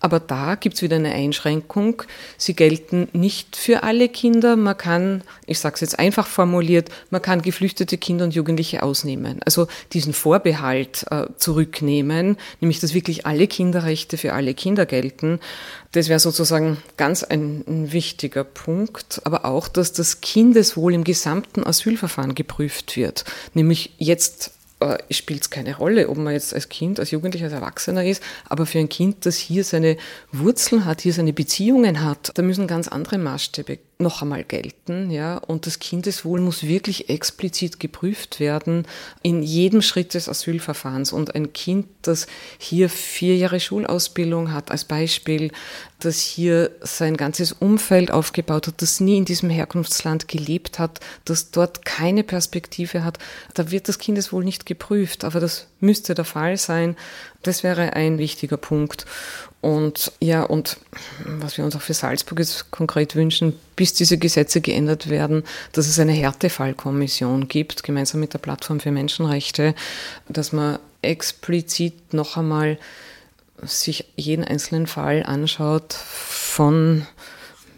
aber 0.00 0.20
da 0.20 0.54
gibt's 0.54 0.82
wieder 0.82 0.96
eine 0.96 1.12
Einschränkung. 1.12 2.02
Sie 2.36 2.54
gelten 2.54 3.08
nicht 3.12 3.56
für 3.56 3.82
alle 3.82 4.08
Kinder. 4.08 4.56
Man 4.56 4.76
kann, 4.76 5.22
ich 5.46 5.58
sage 5.58 5.74
es 5.74 5.80
jetzt 5.82 5.98
einfach 5.98 6.26
formuliert, 6.26 6.88
man 7.10 7.22
kann 7.22 7.42
geflüchtete 7.42 7.98
Kinder 7.98 8.24
und 8.24 8.34
Jugendliche 8.34 8.82
ausnehmen. 8.82 9.40
Also 9.44 9.68
diesen 9.92 10.14
Vorbehalt 10.14 11.04
äh, 11.10 11.26
zurücknehmen, 11.36 12.38
nämlich 12.60 12.80
dass 12.80 12.94
wirklich 12.94 13.26
alle 13.26 13.46
Kinderrechte 13.46 14.16
für 14.16 14.32
alle 14.32 14.54
Kinder 14.54 14.86
gelten. 14.86 15.40
Das 15.92 16.08
wäre 16.08 16.20
sozusagen 16.20 16.76
ganz 16.96 17.24
ein, 17.24 17.64
ein, 17.66 17.92
wichtiger 17.92 18.44
Punkt, 18.44 19.22
aber 19.24 19.44
auch, 19.44 19.66
dass 19.66 19.92
das 19.92 20.20
Kindeswohl 20.20 20.94
im 20.94 21.02
gesamten 21.02 21.66
Asylverfahren 21.66 22.36
geprüft 22.36 22.96
wird. 22.96 23.24
Nämlich 23.54 23.94
jetzt 23.98 24.52
äh, 24.78 24.98
spielt 25.12 25.42
es 25.42 25.50
keine 25.50 25.76
Rolle, 25.76 26.08
ob 26.08 26.16
man 26.16 26.32
jetzt 26.32 26.54
als 26.54 26.68
Kind, 26.68 27.00
als 27.00 27.10
Jugendlicher, 27.10 27.46
als 27.46 27.54
Erwachsener 27.54 28.04
ist, 28.04 28.22
aber 28.48 28.66
für 28.66 28.78
ein 28.78 28.88
Kind, 28.88 29.26
das 29.26 29.36
hier 29.36 29.64
seine 29.64 29.96
Wurzeln 30.30 30.84
hat, 30.84 31.00
hier 31.00 31.12
seine 31.12 31.32
Beziehungen 31.32 32.04
hat, 32.04 32.30
da 32.34 32.42
müssen 32.42 32.68
ganz 32.68 32.86
andere 32.86 33.18
Maßstäbe 33.18 33.78
noch 34.00 34.22
einmal 34.22 34.44
gelten, 34.44 35.10
ja, 35.10 35.36
und 35.38 35.66
das 35.66 35.78
Kindeswohl 35.78 36.40
muss 36.40 36.62
wirklich 36.62 37.08
explizit 37.08 37.80
geprüft 37.80 38.40
werden 38.40 38.86
in 39.22 39.42
jedem 39.42 39.82
Schritt 39.82 40.14
des 40.14 40.28
Asylverfahrens. 40.28 41.12
Und 41.12 41.34
ein 41.34 41.52
Kind, 41.52 41.86
das 42.02 42.26
hier 42.58 42.88
vier 42.88 43.36
Jahre 43.36 43.60
Schulausbildung 43.60 44.52
hat, 44.52 44.70
als 44.70 44.84
Beispiel, 44.84 45.52
das 45.98 46.20
hier 46.20 46.70
sein 46.80 47.16
ganzes 47.16 47.52
Umfeld 47.52 48.10
aufgebaut 48.10 48.66
hat, 48.66 48.80
das 48.82 49.00
nie 49.00 49.18
in 49.18 49.24
diesem 49.24 49.50
Herkunftsland 49.50 50.28
gelebt 50.28 50.78
hat, 50.78 51.00
das 51.24 51.50
dort 51.50 51.84
keine 51.84 52.24
Perspektive 52.24 53.04
hat, 53.04 53.18
da 53.54 53.70
wird 53.70 53.88
das 53.88 53.98
Kindeswohl 53.98 54.44
nicht 54.44 54.66
geprüft, 54.66 55.24
aber 55.24 55.40
das 55.40 55.66
müsste 55.80 56.14
der 56.14 56.24
Fall 56.24 56.56
sein. 56.56 56.96
Das 57.42 57.62
wäre 57.62 57.94
ein 57.94 58.18
wichtiger 58.18 58.56
Punkt. 58.56 59.06
Und 59.60 60.12
ja, 60.20 60.42
und 60.42 60.78
was 61.24 61.58
wir 61.58 61.64
uns 61.64 61.76
auch 61.76 61.82
für 61.82 61.92
Salzburg 61.92 62.38
jetzt 62.38 62.70
konkret 62.70 63.14
wünschen, 63.14 63.58
bis 63.76 63.92
diese 63.92 64.16
Gesetze 64.16 64.62
geändert 64.62 65.10
werden, 65.10 65.44
dass 65.72 65.86
es 65.86 65.98
eine 65.98 66.12
Härtefallkommission 66.12 67.48
gibt, 67.48 67.82
gemeinsam 67.82 68.20
mit 68.20 68.32
der 68.32 68.38
Plattform 68.38 68.80
für 68.80 68.90
Menschenrechte, 68.90 69.74
dass 70.28 70.52
man 70.52 70.78
explizit 71.02 72.14
noch 72.14 72.38
einmal 72.38 72.78
sich 73.62 74.06
jeden 74.16 74.44
einzelnen 74.44 74.86
Fall 74.86 75.22
anschaut 75.24 75.92
von 75.92 77.06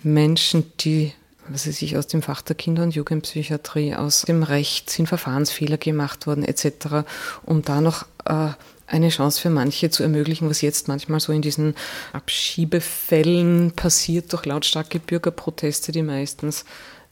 Menschen, 0.04 0.72
die 0.80 1.12
was 1.48 1.66
weiß 1.66 1.82
ich, 1.82 1.96
aus 1.96 2.06
dem 2.06 2.22
Fach 2.22 2.40
der 2.42 2.54
Kinder- 2.54 2.84
und 2.84 2.94
Jugendpsychiatrie, 2.94 3.96
aus 3.96 4.22
dem 4.22 4.44
Recht 4.44 4.90
sind 4.90 5.08
Verfahrensfehler 5.08 5.76
gemacht 5.76 6.26
worden 6.26 6.44
etc., 6.44 7.04
um 7.44 7.62
da 7.62 7.80
noch 7.80 8.06
äh, 8.24 8.50
eine 8.86 9.08
Chance 9.08 9.40
für 9.40 9.50
manche 9.50 9.90
zu 9.90 10.02
ermöglichen, 10.02 10.48
was 10.48 10.60
jetzt 10.60 10.88
manchmal 10.88 11.20
so 11.20 11.32
in 11.32 11.42
diesen 11.42 11.74
Abschiebefällen 12.12 13.72
passiert 13.72 14.32
durch 14.32 14.44
lautstarke 14.44 14.98
Bürgerproteste, 14.98 15.92
die 15.92 16.02
meistens 16.02 16.64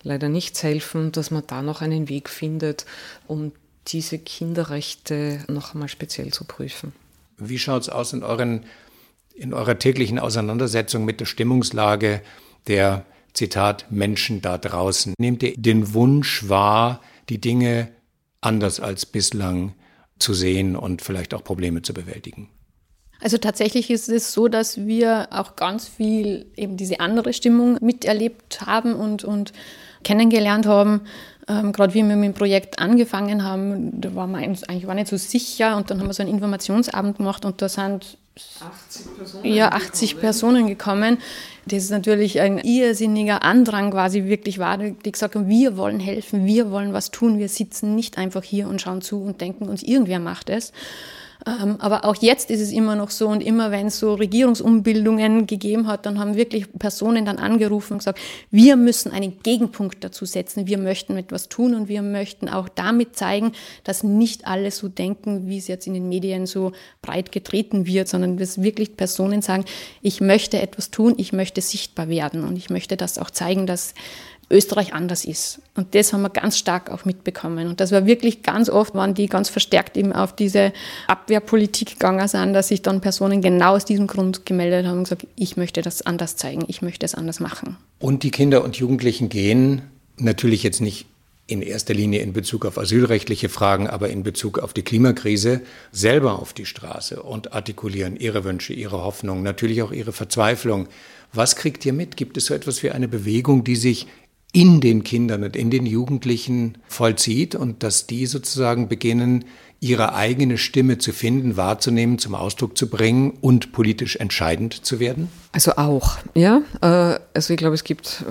leider 0.03 0.29
nichts 0.29 0.63
helfen, 0.63 1.13
dass 1.13 1.31
man 1.31 1.45
da 1.47 1.63
noch 1.63 1.81
einen 1.81 2.09
Weg 2.09 2.29
findet, 2.29 2.87
um 3.27 3.53
diese 3.87 4.19
Kinderrechte 4.19 5.45
noch 5.49 5.75
einmal 5.75 5.89
speziell 5.89 6.33
zu 6.33 6.45
prüfen. 6.45 6.93
Wie 7.39 7.59
schaut 7.59 7.83
es 7.83 7.89
aus 7.89 8.13
in, 8.13 8.23
euren, 8.23 8.65
in 9.35 9.55
eurer 9.55 9.79
täglichen 9.79 10.19
Auseinandersetzung 10.19 11.05
mit 11.05 11.21
der 11.21 11.27
Stimmungslage 11.27 12.23
der, 12.67 13.05
Zitat, 13.33 13.87
Menschen 13.91 14.43
da 14.43 14.59
draußen? 14.59 15.15
Nehmt 15.19 15.43
ihr 15.43 15.55
den 15.57 15.95
Wunsch 15.95 16.49
wahr, 16.49 17.01
die 17.29 17.41
Dinge 17.41 17.91
anders 18.41 18.81
als 18.81 19.07
bislang 19.07 19.75
zu 20.21 20.35
sehen 20.35 20.77
und 20.77 21.03
vielleicht 21.03 21.35
auch 21.35 21.43
Probleme 21.43 21.83
zu 21.83 21.93
bewältigen. 21.95 22.49
Also 23.23 23.37
tatsächlich 23.37 23.91
ist 23.91 24.09
es 24.09 24.33
so, 24.33 24.49
dass 24.49 24.87
wir 24.87 25.29
auch 25.31 25.57
ganz 25.57 25.87
viel 25.89 26.47
eben 26.57 26.77
diese 26.77 27.01
andere 27.01 27.33
Stimmung 27.33 27.77
miterlebt 27.81 28.63
haben 28.63 28.95
und, 28.95 29.25
und 29.25 29.53
kennengelernt 30.05 30.67
haben. 30.67 31.03
Ähm, 31.47 31.73
Gerade 31.73 31.93
wie 31.93 32.03
wir 32.03 32.17
mit 32.17 32.25
dem 32.25 32.35
Projekt 32.35 32.79
angefangen 32.79 33.45
haben, 33.45 34.01
da 34.01 34.15
waren 34.15 34.31
wir 34.31 34.39
eigentlich 34.39 34.87
war 34.87 34.95
nicht 34.95 35.09
so 35.09 35.19
sicher 35.19 35.77
und 35.77 35.91
dann 35.91 36.01
haben 36.01 36.07
wir 36.07 36.15
so 36.15 36.23
einen 36.23 36.33
Informationsabend 36.33 37.19
gemacht 37.19 37.45
und 37.45 37.61
da 37.61 37.69
sind 37.69 38.17
80 38.37 39.17
Personen, 39.17 39.45
ja, 39.45 39.73
80 39.73 40.11
gekommen. 40.11 40.21
Personen 40.21 40.67
gekommen. 40.67 41.19
Das 41.67 41.85
ist 41.85 41.91
natürlich 41.91 42.41
ein 42.41 42.59
irrsinniger 42.59 43.43
Andrang 43.43 43.91
quasi 43.91 44.25
wirklich 44.25 44.59
war, 44.59 44.79
die 44.79 45.13
gesagt 45.13 45.35
haben, 45.35 45.49
wir 45.49 45.77
wollen 45.77 46.01
helfen, 46.01 46.47
wir 46.47 46.71
wollen 46.71 46.93
was 46.93 47.11
tun, 47.11 47.39
wir 47.39 47.49
sitzen 47.49 47.95
nicht 47.95 48.19
einfach 48.19 48.43
hier 48.43 48.69
und 48.69 48.81
schauen 48.81 49.03
zu 49.03 49.23
und 49.23 49.41
denken 49.41 49.69
uns, 49.69 49.83
irgendwer 49.83 50.21
macht 50.21 50.49
es. 50.49 50.73
Ähm, 51.47 51.77
aber 51.79 52.05
auch 52.05 52.17
jetzt 52.17 52.51
ist 52.51 52.61
es 52.61 52.71
immer 52.71 52.97
noch 52.97 53.11
so 53.11 53.29
und 53.29 53.43
immer 53.43 53.71
wenn 53.71 53.87
es 53.87 53.99
so 53.99 54.15
Regierungsumbildungen 54.15 55.47
gegeben 55.47 55.87
hat, 55.87 56.05
dann 56.07 56.19
haben 56.19 56.37
wirklich 56.37 56.71
Personen 56.79 57.25
dann 57.25 57.39
angerufen 57.39 57.95
und 57.95 57.99
gesagt, 57.99 58.21
wir 58.51 58.77
müssen 58.77 59.13
einen 59.13 59.41
Gegenpunkt 59.43 60.05
dazu 60.05 60.25
setzen, 60.25 60.67
wir 60.67 60.79
möchten 60.79 61.17
etwas 61.17 61.49
tun 61.49 61.75
und 61.75 61.89
wir 61.89 62.03
möchten 62.03 62.49
auch 62.49 62.69
damit 62.69 63.17
zeigen, 63.17 63.53
dass 63.85 64.03
nicht 64.03 64.47
alle 64.47 64.71
so 64.71 64.89
denken, 64.89 65.49
wie 65.49 65.59
es 65.59 65.69
jetzt 65.69 65.87
in 65.87 65.95
den 65.95 66.09
Medien 66.09 66.47
so 66.47 66.73
breit 67.01 67.33
getreten 67.33 67.87
wird, 67.87 68.09
sondern 68.09 68.37
dass 68.37 68.63
wirklich 68.63 68.97
Personen 68.97 69.41
sagen, 69.41 69.65
ich 70.03 70.21
möchte 70.21 70.61
etwas 70.61 70.91
tun, 70.91 71.15
ich 71.17 71.33
möchte 71.33 71.61
sichtbar 71.61 72.09
werden 72.09 72.45
und 72.45 72.57
ich 72.57 72.71
möchte 72.71 72.97
das 72.97 73.19
auch 73.19 73.31
zeigen, 73.31 73.67
dass 73.67 73.95
Österreich 74.51 74.93
anders 74.93 75.25
ist. 75.25 75.61
Und 75.77 75.95
das 75.95 76.13
haben 76.13 76.23
wir 76.23 76.31
ganz 76.31 76.59
stark 76.59 76.91
auch 76.91 77.05
mitbekommen. 77.05 77.69
Und 77.69 77.81
das 77.81 77.93
war 77.93 78.05
wirklich 78.07 78.43
ganz 78.43 78.69
oft, 78.69 78.95
waren 78.95 79.15
die 79.15 79.29
ganz 79.29 79.49
verstärkt 79.49 79.97
eben 79.97 80.13
auf 80.13 80.35
diese 80.35 80.73
Abwehrpolitik 81.07 81.93
gegangen 81.93 82.27
sind, 82.27 82.53
dass 82.53 82.69
sich 82.69 82.83
dann 82.83 83.01
Personen 83.01 83.43
genau 83.43 83.77
aus 83.77 83.85
diesem 83.85 84.07
Grund 84.07 84.47
gemeldet 84.47 84.87
haben 84.87 84.99
und 84.99 85.05
gesagt, 85.05 85.27
ich 85.37 85.57
möchte 85.57 85.83
das 85.83 86.03
anders 86.03 86.37
zeigen, 86.37 86.65
ich 86.67 86.83
möchte 86.83 87.07
es 87.07 87.15
anders 87.15 87.39
machen. 87.39 87.77
Und 88.01 88.25
die 88.25 88.31
Kinder 88.31 88.65
und 88.65 88.77
Jugendlichen 88.77 89.29
gehen 89.29 89.83
natürlich 90.17 90.63
jetzt 90.63 90.81
nicht 90.81 91.07
in 91.47 91.63
erster 91.63 91.95
Linie 91.95 92.21
in 92.21 92.33
Bezug 92.33 92.65
auf 92.65 92.79
asylrechtliche 92.79 93.49
Fragen, 93.49 93.89
aber 93.89 94.09
in 94.11 94.23
Bezug 94.23 94.61
auf 94.61 94.73
die 94.73 94.83
Klimakrise 94.83 95.63
selber 95.91 96.39
auf 96.39 96.53
die 96.53 96.67
Straße 96.67 97.23
und 97.23 97.53
artikulieren 97.53 98.17
ihre 98.17 98.45
Wünsche, 98.45 98.73
ihre 98.73 99.03
Hoffnungen, 99.03 99.43
natürlich 99.43 99.83
auch 99.83 99.91
ihre 99.91 100.13
Verzweiflung. 100.13 100.87
Was 101.33 101.57
kriegt 101.57 101.85
ihr 101.85 101.93
mit? 101.93 102.17
Gibt 102.17 102.37
es 102.37 102.47
so 102.47 102.55
etwas 102.55 102.83
wie 102.83 102.91
eine 102.91 103.09
Bewegung, 103.09 103.65
die 103.65 103.77
sich 103.77 104.07
in 104.53 104.81
den 104.81 105.05
Kindern 105.05 105.45
und 105.45 105.57
in 105.57 105.71
den 105.71 105.87
Jugendlichen 105.87 106.79
vollzieht 106.89 107.55
und 107.55 107.83
dass 107.83 108.07
die 108.07 108.27
sozusagen 108.27 108.89
beginnen, 108.89 109.45
ihre 109.81 110.15
eigene 110.15 110.59
Stimme 110.59 110.99
zu 110.99 111.13
finden, 111.13 111.57
wahrzunehmen, 111.57 112.19
zum 112.19 112.35
Ausdruck 112.35 112.77
zu 112.77 112.89
bringen 112.91 113.39
und 113.41 113.73
politisch 113.73 114.17
entscheidend 114.17 114.85
zu 114.85 115.01
werden? 115.01 115.31
Also 115.53 115.77
auch, 115.77 116.19
ja. 116.35 116.61
Äh, 116.83 117.19
also 117.33 117.55
ich 117.55 117.57
glaube, 117.57 117.75
es 117.75 117.85
gibt 117.85 118.25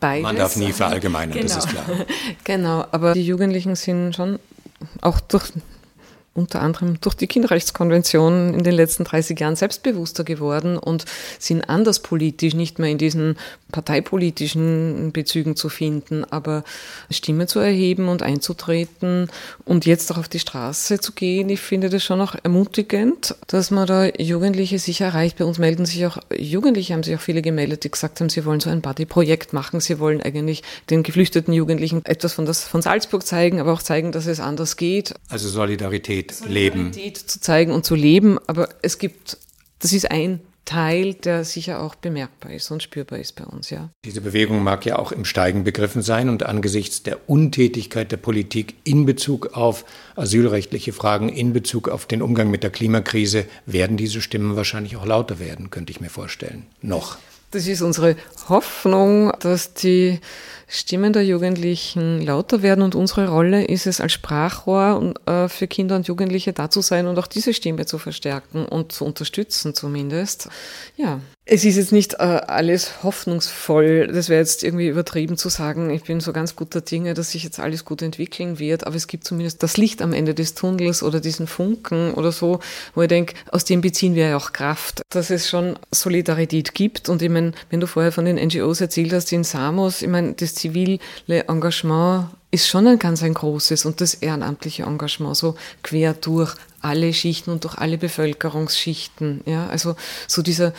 beides. 0.00 0.24
Man 0.24 0.36
darf 0.36 0.56
nie 0.56 0.72
verallgemeinern, 0.72 1.38
genau. 1.38 1.54
das 1.54 1.64
ist 1.64 1.70
klar. 1.70 1.84
Genau, 2.44 2.84
aber 2.90 3.12
die 3.14 3.24
Jugendlichen 3.24 3.76
sind 3.76 4.16
schon 4.16 4.40
auch 5.00 5.20
durch 5.20 5.52
unter 6.38 6.62
anderem 6.62 7.00
durch 7.00 7.14
die 7.14 7.26
Kinderrechtskonvention 7.26 8.54
in 8.54 8.62
den 8.62 8.74
letzten 8.74 9.04
30 9.04 9.38
Jahren 9.38 9.56
selbstbewusster 9.56 10.24
geworden 10.24 10.78
und 10.78 11.04
sind 11.38 11.68
anders 11.68 12.00
politisch, 12.00 12.54
nicht 12.54 12.78
mehr 12.78 12.90
in 12.90 12.98
diesen 12.98 13.36
parteipolitischen 13.72 15.12
Bezügen 15.12 15.56
zu 15.56 15.68
finden, 15.68 16.24
aber 16.24 16.64
Stimme 17.10 17.46
zu 17.46 17.58
erheben 17.58 18.08
und 18.08 18.22
einzutreten 18.22 19.28
und 19.64 19.84
jetzt 19.84 20.10
auch 20.10 20.18
auf 20.18 20.28
die 20.28 20.38
Straße 20.38 21.00
zu 21.00 21.12
gehen. 21.12 21.48
Ich 21.50 21.60
finde 21.60 21.90
das 21.90 22.02
schon 22.02 22.20
auch 22.20 22.34
ermutigend, 22.42 23.34
dass 23.46 23.70
man 23.70 23.86
da 23.86 24.06
Jugendliche 24.06 24.78
sich 24.78 25.00
erreicht. 25.00 25.38
Bei 25.38 25.44
uns 25.44 25.58
melden 25.58 25.84
sich 25.84 26.06
auch 26.06 26.18
Jugendliche, 26.34 26.94
haben 26.94 27.02
sich 27.02 27.14
auch 27.14 27.20
viele 27.20 27.42
gemeldet, 27.42 27.84
die 27.84 27.90
gesagt 27.90 28.20
haben, 28.20 28.28
sie 28.28 28.44
wollen 28.44 28.60
so 28.60 28.70
ein 28.70 28.80
Buddy-Projekt 28.80 29.52
machen. 29.52 29.80
Sie 29.80 29.98
wollen 29.98 30.22
eigentlich 30.22 30.62
den 30.88 31.02
geflüchteten 31.02 31.52
Jugendlichen 31.52 32.04
etwas 32.04 32.32
von, 32.32 32.46
das, 32.46 32.64
von 32.64 32.80
Salzburg 32.80 33.26
zeigen, 33.26 33.60
aber 33.60 33.72
auch 33.72 33.82
zeigen, 33.82 34.12
dass 34.12 34.26
es 34.26 34.40
anders 34.40 34.76
geht. 34.76 35.14
Also 35.28 35.48
Solidarität, 35.48 36.27
Solidarität 36.32 36.74
leben. 36.74 36.92
Solidarität 36.92 37.16
zu 37.18 37.40
zeigen 37.40 37.72
und 37.72 37.84
zu 37.84 37.94
leben, 37.94 38.38
aber 38.46 38.68
es 38.82 38.98
gibt, 38.98 39.38
das 39.78 39.92
ist 39.92 40.10
ein 40.10 40.40
Teil, 40.68 41.14
der 41.14 41.44
sicher 41.44 41.80
auch 41.80 41.94
bemerkbar 41.94 42.52
ist 42.52 42.70
und 42.70 42.82
spürbar 42.82 43.18
ist 43.18 43.36
bei 43.36 43.44
uns, 43.44 43.70
ja. 43.70 43.88
Diese 44.04 44.20
Bewegung 44.20 44.62
mag 44.62 44.84
ja 44.84 44.98
auch 44.98 45.12
im 45.12 45.24
Steigen 45.24 45.64
begriffen 45.64 46.02
sein 46.02 46.28
und 46.28 46.42
angesichts 46.42 47.02
der 47.02 47.30
Untätigkeit 47.30 48.12
der 48.12 48.18
Politik 48.18 48.74
in 48.84 49.06
Bezug 49.06 49.56
auf 49.56 49.86
asylrechtliche 50.14 50.92
Fragen, 50.92 51.30
in 51.30 51.54
Bezug 51.54 51.88
auf 51.88 52.04
den 52.04 52.20
Umgang 52.20 52.50
mit 52.50 52.62
der 52.62 52.70
Klimakrise, 52.70 53.46
werden 53.64 53.96
diese 53.96 54.20
Stimmen 54.20 54.56
wahrscheinlich 54.56 54.96
auch 54.96 55.06
lauter 55.06 55.38
werden, 55.38 55.70
könnte 55.70 55.90
ich 55.90 56.02
mir 56.02 56.10
vorstellen. 56.10 56.66
Noch. 56.82 57.16
Das 57.50 57.66
ist 57.66 57.80
unsere 57.80 58.16
Hoffnung, 58.48 59.32
dass 59.40 59.72
die 59.72 60.20
Stimmen 60.66 61.14
der 61.14 61.24
Jugendlichen 61.24 62.20
lauter 62.20 62.60
werden 62.60 62.82
und 62.82 62.94
unsere 62.94 63.28
Rolle 63.28 63.64
ist 63.64 63.86
es 63.86 64.02
als 64.02 64.12
Sprachrohr 64.12 65.14
äh, 65.24 65.48
für 65.48 65.66
Kinder 65.66 65.96
und 65.96 66.06
Jugendliche 66.06 66.52
da 66.52 66.68
zu 66.68 66.82
sein 66.82 67.06
und 67.06 67.18
auch 67.18 67.26
diese 67.26 67.54
Stimme 67.54 67.86
zu 67.86 67.96
verstärken 67.96 68.66
und 68.66 68.92
zu 68.92 69.06
unterstützen 69.06 69.74
zumindest. 69.74 70.50
Ja. 70.96 71.20
Es 71.50 71.64
ist 71.64 71.76
jetzt 71.76 71.92
nicht 71.92 72.12
äh, 72.14 72.16
alles 72.46 73.02
hoffnungsvoll. 73.02 74.08
Das 74.08 74.28
wäre 74.28 74.38
jetzt 74.38 74.62
irgendwie 74.62 74.88
übertrieben 74.88 75.38
zu 75.38 75.48
sagen, 75.48 75.88
ich 75.88 76.02
bin 76.02 76.20
so 76.20 76.34
ganz 76.34 76.54
guter 76.56 76.82
Dinge, 76.82 77.14
dass 77.14 77.30
sich 77.30 77.42
jetzt 77.42 77.58
alles 77.58 77.86
gut 77.86 78.02
entwickeln 78.02 78.58
wird. 78.58 78.86
Aber 78.86 78.96
es 78.96 79.06
gibt 79.06 79.24
zumindest 79.24 79.62
das 79.62 79.78
Licht 79.78 80.02
am 80.02 80.12
Ende 80.12 80.34
des 80.34 80.54
Tunnels 80.54 81.02
oder 81.02 81.20
diesen 81.20 81.46
Funken 81.46 82.12
oder 82.12 82.32
so, 82.32 82.60
wo 82.94 83.00
ich 83.00 83.08
denke, 83.08 83.32
aus 83.50 83.64
dem 83.64 83.80
beziehen 83.80 84.14
wir 84.14 84.28
ja 84.28 84.36
auch 84.36 84.52
Kraft, 84.52 85.00
dass 85.08 85.30
es 85.30 85.48
schon 85.48 85.78
Solidarität 85.90 86.74
gibt. 86.74 87.08
Und 87.08 87.22
ich 87.22 87.30
meine, 87.30 87.52
wenn 87.70 87.80
du 87.80 87.86
vorher 87.86 88.12
von 88.12 88.26
den 88.26 88.36
NGOs 88.36 88.82
erzählt 88.82 89.14
hast 89.14 89.32
in 89.32 89.42
Samos, 89.42 90.02
ich 90.02 90.08
meine, 90.08 90.34
das 90.34 90.54
zivile 90.54 90.98
Engagement 91.28 92.26
ist 92.50 92.68
schon 92.68 92.86
ein 92.86 92.98
ganz 92.98 93.22
ein 93.22 93.34
großes 93.34 93.84
und 93.84 94.00
das 94.00 94.14
ehrenamtliche 94.14 94.84
Engagement 94.84 95.36
so 95.36 95.54
quer 95.82 96.14
durch 96.14 96.54
alle 96.80 97.12
Schichten 97.12 97.50
und 97.50 97.64
durch 97.64 97.76
alle 97.76 97.98
Bevölkerungsschichten. 97.98 99.42
Ja, 99.44 99.66
also 99.68 99.96
so 100.26 100.42
dieser 100.42 100.72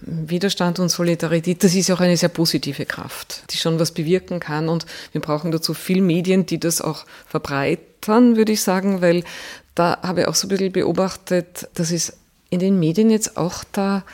Widerstand 0.00 0.78
und 0.78 0.88
Solidarität, 0.88 1.62
das 1.62 1.74
ist 1.74 1.88
ja 1.88 1.94
auch 1.94 2.00
eine 2.00 2.16
sehr 2.16 2.30
positive 2.30 2.86
Kraft, 2.86 3.44
die 3.50 3.56
schon 3.58 3.78
was 3.78 3.92
bewirken 3.92 4.40
kann 4.40 4.68
und 4.68 4.86
wir 5.12 5.20
brauchen 5.20 5.50
dazu 5.50 5.74
viel 5.74 6.00
Medien, 6.00 6.46
die 6.46 6.58
das 6.58 6.80
auch 6.80 7.04
verbreitern, 7.26 8.36
würde 8.36 8.52
ich 8.52 8.62
sagen, 8.62 9.00
weil 9.00 9.24
da 9.74 9.98
habe 10.02 10.22
ich 10.22 10.26
auch 10.26 10.34
so 10.34 10.46
ein 10.46 10.48
bisschen 10.48 10.72
beobachtet, 10.72 11.68
dass 11.74 11.92
es 11.92 12.14
in 12.50 12.60
den 12.60 12.78
Medien 12.78 13.10
jetzt 13.10 13.36
auch 13.36 13.62
da 13.72 14.04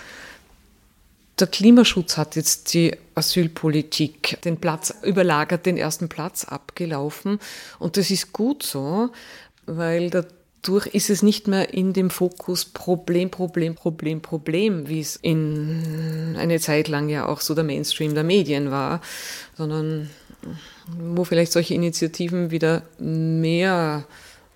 der 1.39 1.47
Klimaschutz 1.47 2.17
hat 2.17 2.37
jetzt 2.37 2.75
die 2.75 2.95
Asylpolitik 3.15 4.39
den 4.45 4.59
Platz 4.59 4.95
überlagert, 5.03 5.67
den 5.67 5.77
ersten 5.77 6.09
Platz 6.09 6.45
abgelaufen. 6.45 7.39
Und 7.79 7.97
das 7.97 8.11
ist 8.11 8.33
gut 8.33 8.63
so, 8.63 9.11
weil 9.67 10.11
dadurch 10.11 10.87
ist 10.89 11.11
es 11.11 11.23
nicht 11.23 11.49
mehr 11.49 11.73
in 11.73 11.93
dem 11.93 12.11
Fokus 12.11 12.65
Problem, 12.65 13.31
Problem, 13.31 13.75
Problem, 13.75 14.21
Problem, 14.21 14.89
wie 14.89 15.01
es 15.01 15.17
in 15.17 16.37
eine 16.39 16.61
Zeit 16.61 16.89
lang 16.89 17.09
ja 17.09 17.27
auch 17.27 17.41
so 17.41 17.55
der 17.55 17.65
Mainstream 17.65 18.15
der 18.15 18.25
Medien 18.25 18.71
war, 18.71 19.01
sondern 19.57 20.11
wo 20.87 21.25
vielleicht 21.25 21.53
solche 21.53 21.75
Initiativen 21.75 22.51
wieder 22.51 22.83
mehr 22.99 24.05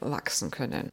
wachsen 0.01 0.51
können. 0.51 0.91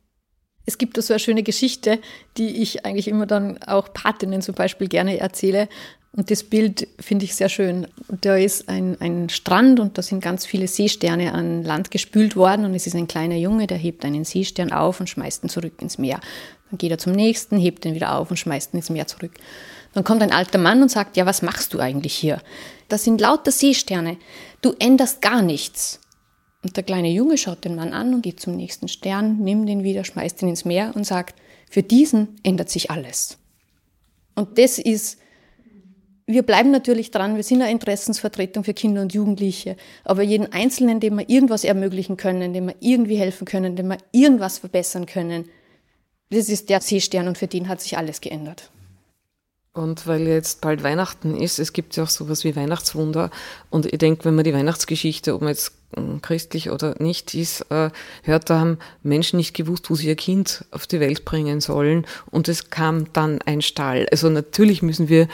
Es 0.65 0.77
gibt 0.77 0.97
da 0.97 1.01
so 1.01 1.13
eine 1.13 1.19
schöne 1.19 1.43
Geschichte, 1.43 1.99
die 2.37 2.61
ich 2.61 2.85
eigentlich 2.85 3.07
immer 3.07 3.25
dann 3.25 3.61
auch 3.63 3.93
Patinnen 3.93 4.41
zum 4.41 4.55
Beispiel 4.55 4.87
gerne 4.87 5.19
erzähle. 5.19 5.67
Und 6.15 6.29
das 6.29 6.43
Bild 6.43 6.87
finde 6.99 7.25
ich 7.25 7.35
sehr 7.35 7.49
schön. 7.49 7.87
Da 8.21 8.37
ist 8.37 8.69
ein, 8.69 9.01
ein 9.01 9.29
Strand 9.29 9.79
und 9.79 9.97
da 9.97 10.03
sind 10.03 10.23
ganz 10.23 10.45
viele 10.45 10.67
Seesterne 10.67 11.33
an 11.33 11.63
Land 11.63 11.89
gespült 11.89 12.35
worden. 12.35 12.65
Und 12.65 12.75
es 12.75 12.85
ist 12.85 12.95
ein 12.95 13.07
kleiner 13.07 13.35
Junge, 13.35 13.65
der 13.65 13.77
hebt 13.77 14.05
einen 14.05 14.23
Seestern 14.23 14.71
auf 14.71 14.99
und 14.99 15.09
schmeißt 15.09 15.43
ihn 15.43 15.49
zurück 15.49 15.81
ins 15.81 15.97
Meer. 15.97 16.19
Dann 16.69 16.77
geht 16.77 16.91
er 16.91 16.99
zum 16.99 17.13
nächsten, 17.13 17.57
hebt 17.57 17.83
ihn 17.85 17.95
wieder 17.95 18.15
auf 18.15 18.29
und 18.29 18.37
schmeißt 18.37 18.73
ihn 18.73 18.77
ins 18.77 18.91
Meer 18.91 19.07
zurück. 19.07 19.31
Dann 19.93 20.03
kommt 20.03 20.21
ein 20.21 20.31
alter 20.31 20.59
Mann 20.59 20.81
und 20.81 20.89
sagt, 20.89 21.17
ja, 21.17 21.25
was 21.25 21.41
machst 21.41 21.73
du 21.73 21.79
eigentlich 21.79 22.13
hier? 22.13 22.41
Das 22.89 23.03
sind 23.03 23.19
lauter 23.19 23.51
Seesterne. 23.51 24.17
Du 24.61 24.73
änderst 24.79 25.21
gar 25.21 25.41
nichts. 25.41 25.99
Und 26.63 26.77
der 26.77 26.83
kleine 26.83 27.09
Junge 27.09 27.37
schaut 27.37 27.65
den 27.65 27.75
Mann 27.75 27.91
an 27.91 28.13
und 28.13 28.21
geht 28.21 28.39
zum 28.39 28.55
nächsten 28.55 28.87
Stern, 28.87 29.39
nimmt 29.39 29.69
ihn 29.69 29.83
wieder, 29.83 30.03
schmeißt 30.03 30.41
ihn 30.41 30.49
ins 30.49 30.65
Meer 30.65 30.93
und 30.95 31.05
sagt, 31.05 31.35
für 31.69 31.83
diesen 31.83 32.39
ändert 32.43 32.69
sich 32.69 32.89
alles. 32.89 33.37
Und 34.35 34.57
das 34.57 34.79
ist, 34.79 35.17
wir 36.25 36.43
bleiben 36.43 36.71
natürlich 36.71 37.11
dran, 37.11 37.35
wir 37.35 37.43
sind 37.43 37.61
eine 37.61 37.71
Interessensvertretung 37.71 38.63
für 38.63 38.73
Kinder 38.73 39.01
und 39.01 39.13
Jugendliche, 39.13 39.75
aber 40.05 40.23
jeden 40.23 40.53
Einzelnen, 40.53 40.99
dem 40.99 41.17
wir 41.17 41.29
irgendwas 41.29 41.65
ermöglichen 41.65 42.15
können, 42.15 42.53
dem 42.53 42.67
wir 42.67 42.75
irgendwie 42.79 43.17
helfen 43.17 43.45
können, 43.45 43.75
dem 43.75 43.89
wir 43.89 43.97
irgendwas 44.11 44.59
verbessern 44.59 45.05
können, 45.05 45.49
das 46.29 46.49
ist 46.49 46.69
der 46.69 46.81
Seestern 46.81 47.27
und 47.27 47.37
für 47.37 47.47
den 47.47 47.67
hat 47.67 47.81
sich 47.81 47.97
alles 47.97 48.21
geändert. 48.21 48.71
Und 49.75 50.05
weil 50.05 50.27
jetzt 50.27 50.61
bald 50.61 50.83
Weihnachten 50.83 51.35
ist, 51.35 51.57
es 51.57 51.73
gibt 51.73 51.95
ja 51.95 52.03
auch 52.03 52.09
sowas 52.09 52.43
wie 52.43 52.55
Weihnachtswunder. 52.55 53.31
Und 53.71 53.87
ich 53.87 53.97
denke, 53.97 54.25
wenn 54.25 54.35
man 54.35 54.43
die 54.43 54.53
Weihnachtsgeschichte, 54.53 55.33
ob 55.33 55.41
man 55.41 55.49
jetzt 55.49 55.71
hm, 55.95 56.21
christlich 56.21 56.69
oder 56.69 56.95
nicht 56.99 57.33
ist, 57.33 57.61
äh, 57.71 57.89
hört, 58.21 58.51
da 58.51 58.59
haben 58.59 58.77
Menschen 59.01 59.37
nicht 59.37 59.55
gewusst, 59.55 59.89
wo 59.89 59.95
sie 59.95 60.07
ihr 60.07 60.15
Kind 60.15 60.65
auf 60.69 60.85
die 60.85 60.99
Welt 60.99 61.25
bringen 61.25 61.59
sollen. 61.59 62.05
Und 62.29 62.47
es 62.49 62.69
kam 62.69 63.11
dann 63.13 63.41
ein 63.41 63.63
Stall. 63.63 64.05
Also 64.11 64.29
natürlich 64.29 64.83
müssen 64.83 65.09
wir 65.09 65.27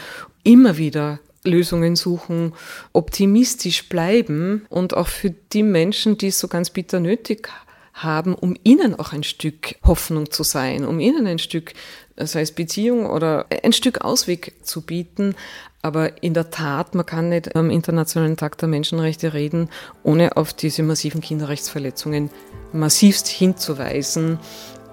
immer 0.44 0.78
wieder 0.78 1.20
Lösungen 1.44 1.98
suchen, 1.98 2.54
optimistisch 2.94 3.90
bleiben 3.90 4.66
und 4.70 4.96
auch 4.96 5.08
für 5.08 5.32
die 5.32 5.64
Menschen, 5.64 6.18
die 6.18 6.28
es 6.28 6.40
so 6.40 6.48
ganz 6.48 6.70
bitter 6.70 7.02
nötig 7.02 7.50
haben, 7.94 8.36
um 8.36 8.56
ihnen 8.64 8.98
auch 8.98 9.12
ein 9.12 9.24
Stück 9.24 9.76
Hoffnung 9.84 10.32
zu 10.32 10.44
sein, 10.44 10.86
um 10.86 11.00
ihnen 11.00 11.28
ein 11.28 11.40
Stück 11.40 11.74
sei 12.20 12.42
es 12.42 12.52
Beziehung 12.52 13.06
oder 13.06 13.46
ein 13.64 13.74
Stück 13.74 14.02
Ausweg 14.02 14.54
zu 14.64 14.82
bieten. 14.82 15.36
Aber 15.82 16.22
in 16.22 16.34
der 16.34 16.50
Tat, 16.50 16.94
man 16.94 17.06
kann 17.06 17.30
nicht 17.30 17.56
am 17.56 17.70
Internationalen 17.70 18.36
Tag 18.36 18.58
der 18.58 18.68
Menschenrechte 18.68 19.34
reden, 19.34 19.70
ohne 20.04 20.36
auf 20.36 20.54
diese 20.54 20.84
massiven 20.84 21.22
Kinderrechtsverletzungen 21.22 22.30
massivst 22.74 23.28
hinzuweisen. 23.28 24.40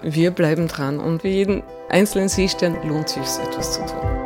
Wir 0.01 0.31
bleiben 0.31 0.67
dran 0.67 0.99
und 0.99 1.21
für 1.21 1.27
jeden 1.27 1.63
einzelnen 1.89 2.29
Seestern 2.29 2.77
lohnt 2.87 3.09
sich 3.09 3.23
etwas 3.23 3.73
zu 3.73 3.85
tun. 3.85 4.17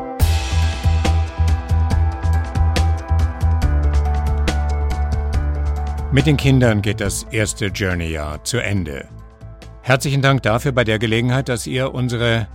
Mit 6.11 6.25
den 6.27 6.35
Kindern 6.35 6.81
geht 6.81 6.99
das 6.99 7.23
erste 7.31 7.67
Journey-Jahr 7.67 8.43
zu 8.43 8.57
Ende. 8.57 9.07
Herzlichen 9.81 10.21
Dank 10.21 10.43
dafür 10.43 10.73
bei 10.73 10.83
der 10.83 10.99
Gelegenheit, 10.99 11.47
dass 11.47 11.65
ihr 11.65 11.93
unsere 11.93 12.47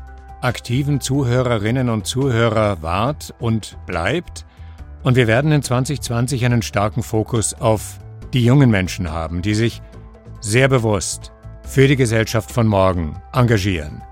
aktiven 0.46 1.00
Zuhörerinnen 1.00 1.88
und 1.88 2.06
Zuhörer 2.06 2.80
wart 2.80 3.34
und 3.40 3.76
bleibt. 3.84 4.46
Und 5.02 5.16
wir 5.16 5.26
werden 5.26 5.50
in 5.50 5.60
2020 5.60 6.44
einen 6.44 6.62
starken 6.62 7.02
Fokus 7.02 7.52
auf 7.54 7.98
die 8.32 8.44
jungen 8.44 8.70
Menschen 8.70 9.10
haben, 9.10 9.42
die 9.42 9.54
sich 9.54 9.82
sehr 10.40 10.68
bewusst 10.68 11.32
für 11.64 11.88
die 11.88 11.96
Gesellschaft 11.96 12.52
von 12.52 12.68
morgen 12.68 13.20
engagieren. 13.32 14.02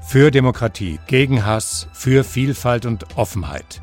Für 0.00 0.30
Demokratie, 0.30 0.98
gegen 1.06 1.44
Hass, 1.44 1.88
für 1.92 2.24
Vielfalt 2.24 2.86
und 2.86 3.18
Offenheit. 3.18 3.82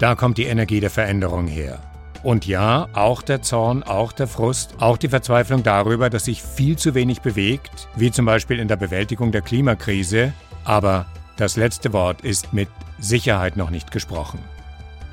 Da 0.00 0.16
kommt 0.16 0.38
die 0.38 0.46
Energie 0.46 0.80
der 0.80 0.90
Veränderung 0.90 1.46
her. 1.46 1.78
Und 2.24 2.46
ja, 2.48 2.88
auch 2.94 3.22
der 3.22 3.42
Zorn, 3.42 3.84
auch 3.84 4.10
der 4.10 4.26
Frust, 4.26 4.74
auch 4.80 4.96
die 4.96 5.08
Verzweiflung 5.08 5.62
darüber, 5.62 6.10
dass 6.10 6.24
sich 6.24 6.42
viel 6.42 6.76
zu 6.76 6.94
wenig 6.94 7.20
bewegt, 7.20 7.88
wie 7.94 8.10
zum 8.10 8.26
Beispiel 8.26 8.58
in 8.58 8.66
der 8.66 8.76
Bewältigung 8.76 9.30
der 9.30 9.42
Klimakrise, 9.42 10.32
aber 10.64 11.06
das 11.36 11.56
letzte 11.56 11.92
Wort 11.92 12.20
ist 12.22 12.52
mit 12.52 12.68
Sicherheit 12.98 13.56
noch 13.56 13.70
nicht 13.70 13.90
gesprochen. 13.90 14.38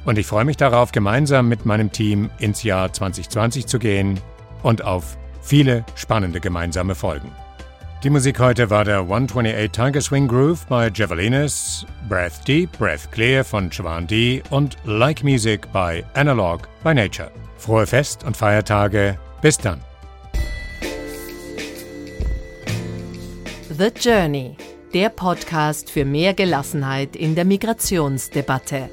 Und 0.05 0.17
ich 0.17 0.25
freue 0.25 0.45
mich 0.45 0.57
darauf, 0.57 0.91
gemeinsam 0.91 1.47
mit 1.47 1.65
meinem 1.65 1.91
Team 1.91 2.29
ins 2.39 2.63
Jahr 2.63 2.91
2020 2.91 3.67
zu 3.67 3.79
gehen 3.79 4.19
und 4.63 4.83
auf 4.83 5.17
viele 5.41 5.85
spannende 5.95 6.39
gemeinsame 6.39 6.95
Folgen. 6.95 7.31
Die 8.03 8.09
Musik 8.09 8.39
heute 8.39 8.71
war 8.71 8.83
der 8.83 9.01
128 9.01 9.71
Tiger 9.71 10.01
Swing 10.01 10.27
Groove 10.27 10.65
bei 10.65 10.89
Javelinas, 10.91 11.85
Breath 12.09 12.47
Deep, 12.47 12.71
Breath 12.79 13.11
Clear 13.11 13.43
von 13.43 13.69
Siobhan 13.69 14.07
D 14.07 14.41
und 14.49 14.75
Like 14.85 15.23
Music 15.23 15.71
bei 15.71 16.03
Analog 16.15 16.67
by 16.83 16.95
Nature. 16.95 17.31
Frohe 17.57 17.85
Fest- 17.85 18.23
und 18.23 18.35
Feiertage. 18.35 19.19
Bis 19.43 19.55
dann. 19.55 19.81
The 23.69 23.91
Journey 23.95 24.57
der 24.93 25.09
Podcast 25.09 25.89
für 25.89 26.03
mehr 26.03 26.33
Gelassenheit 26.33 27.15
in 27.15 27.35
der 27.35 27.45
Migrationsdebatte. 27.45 28.89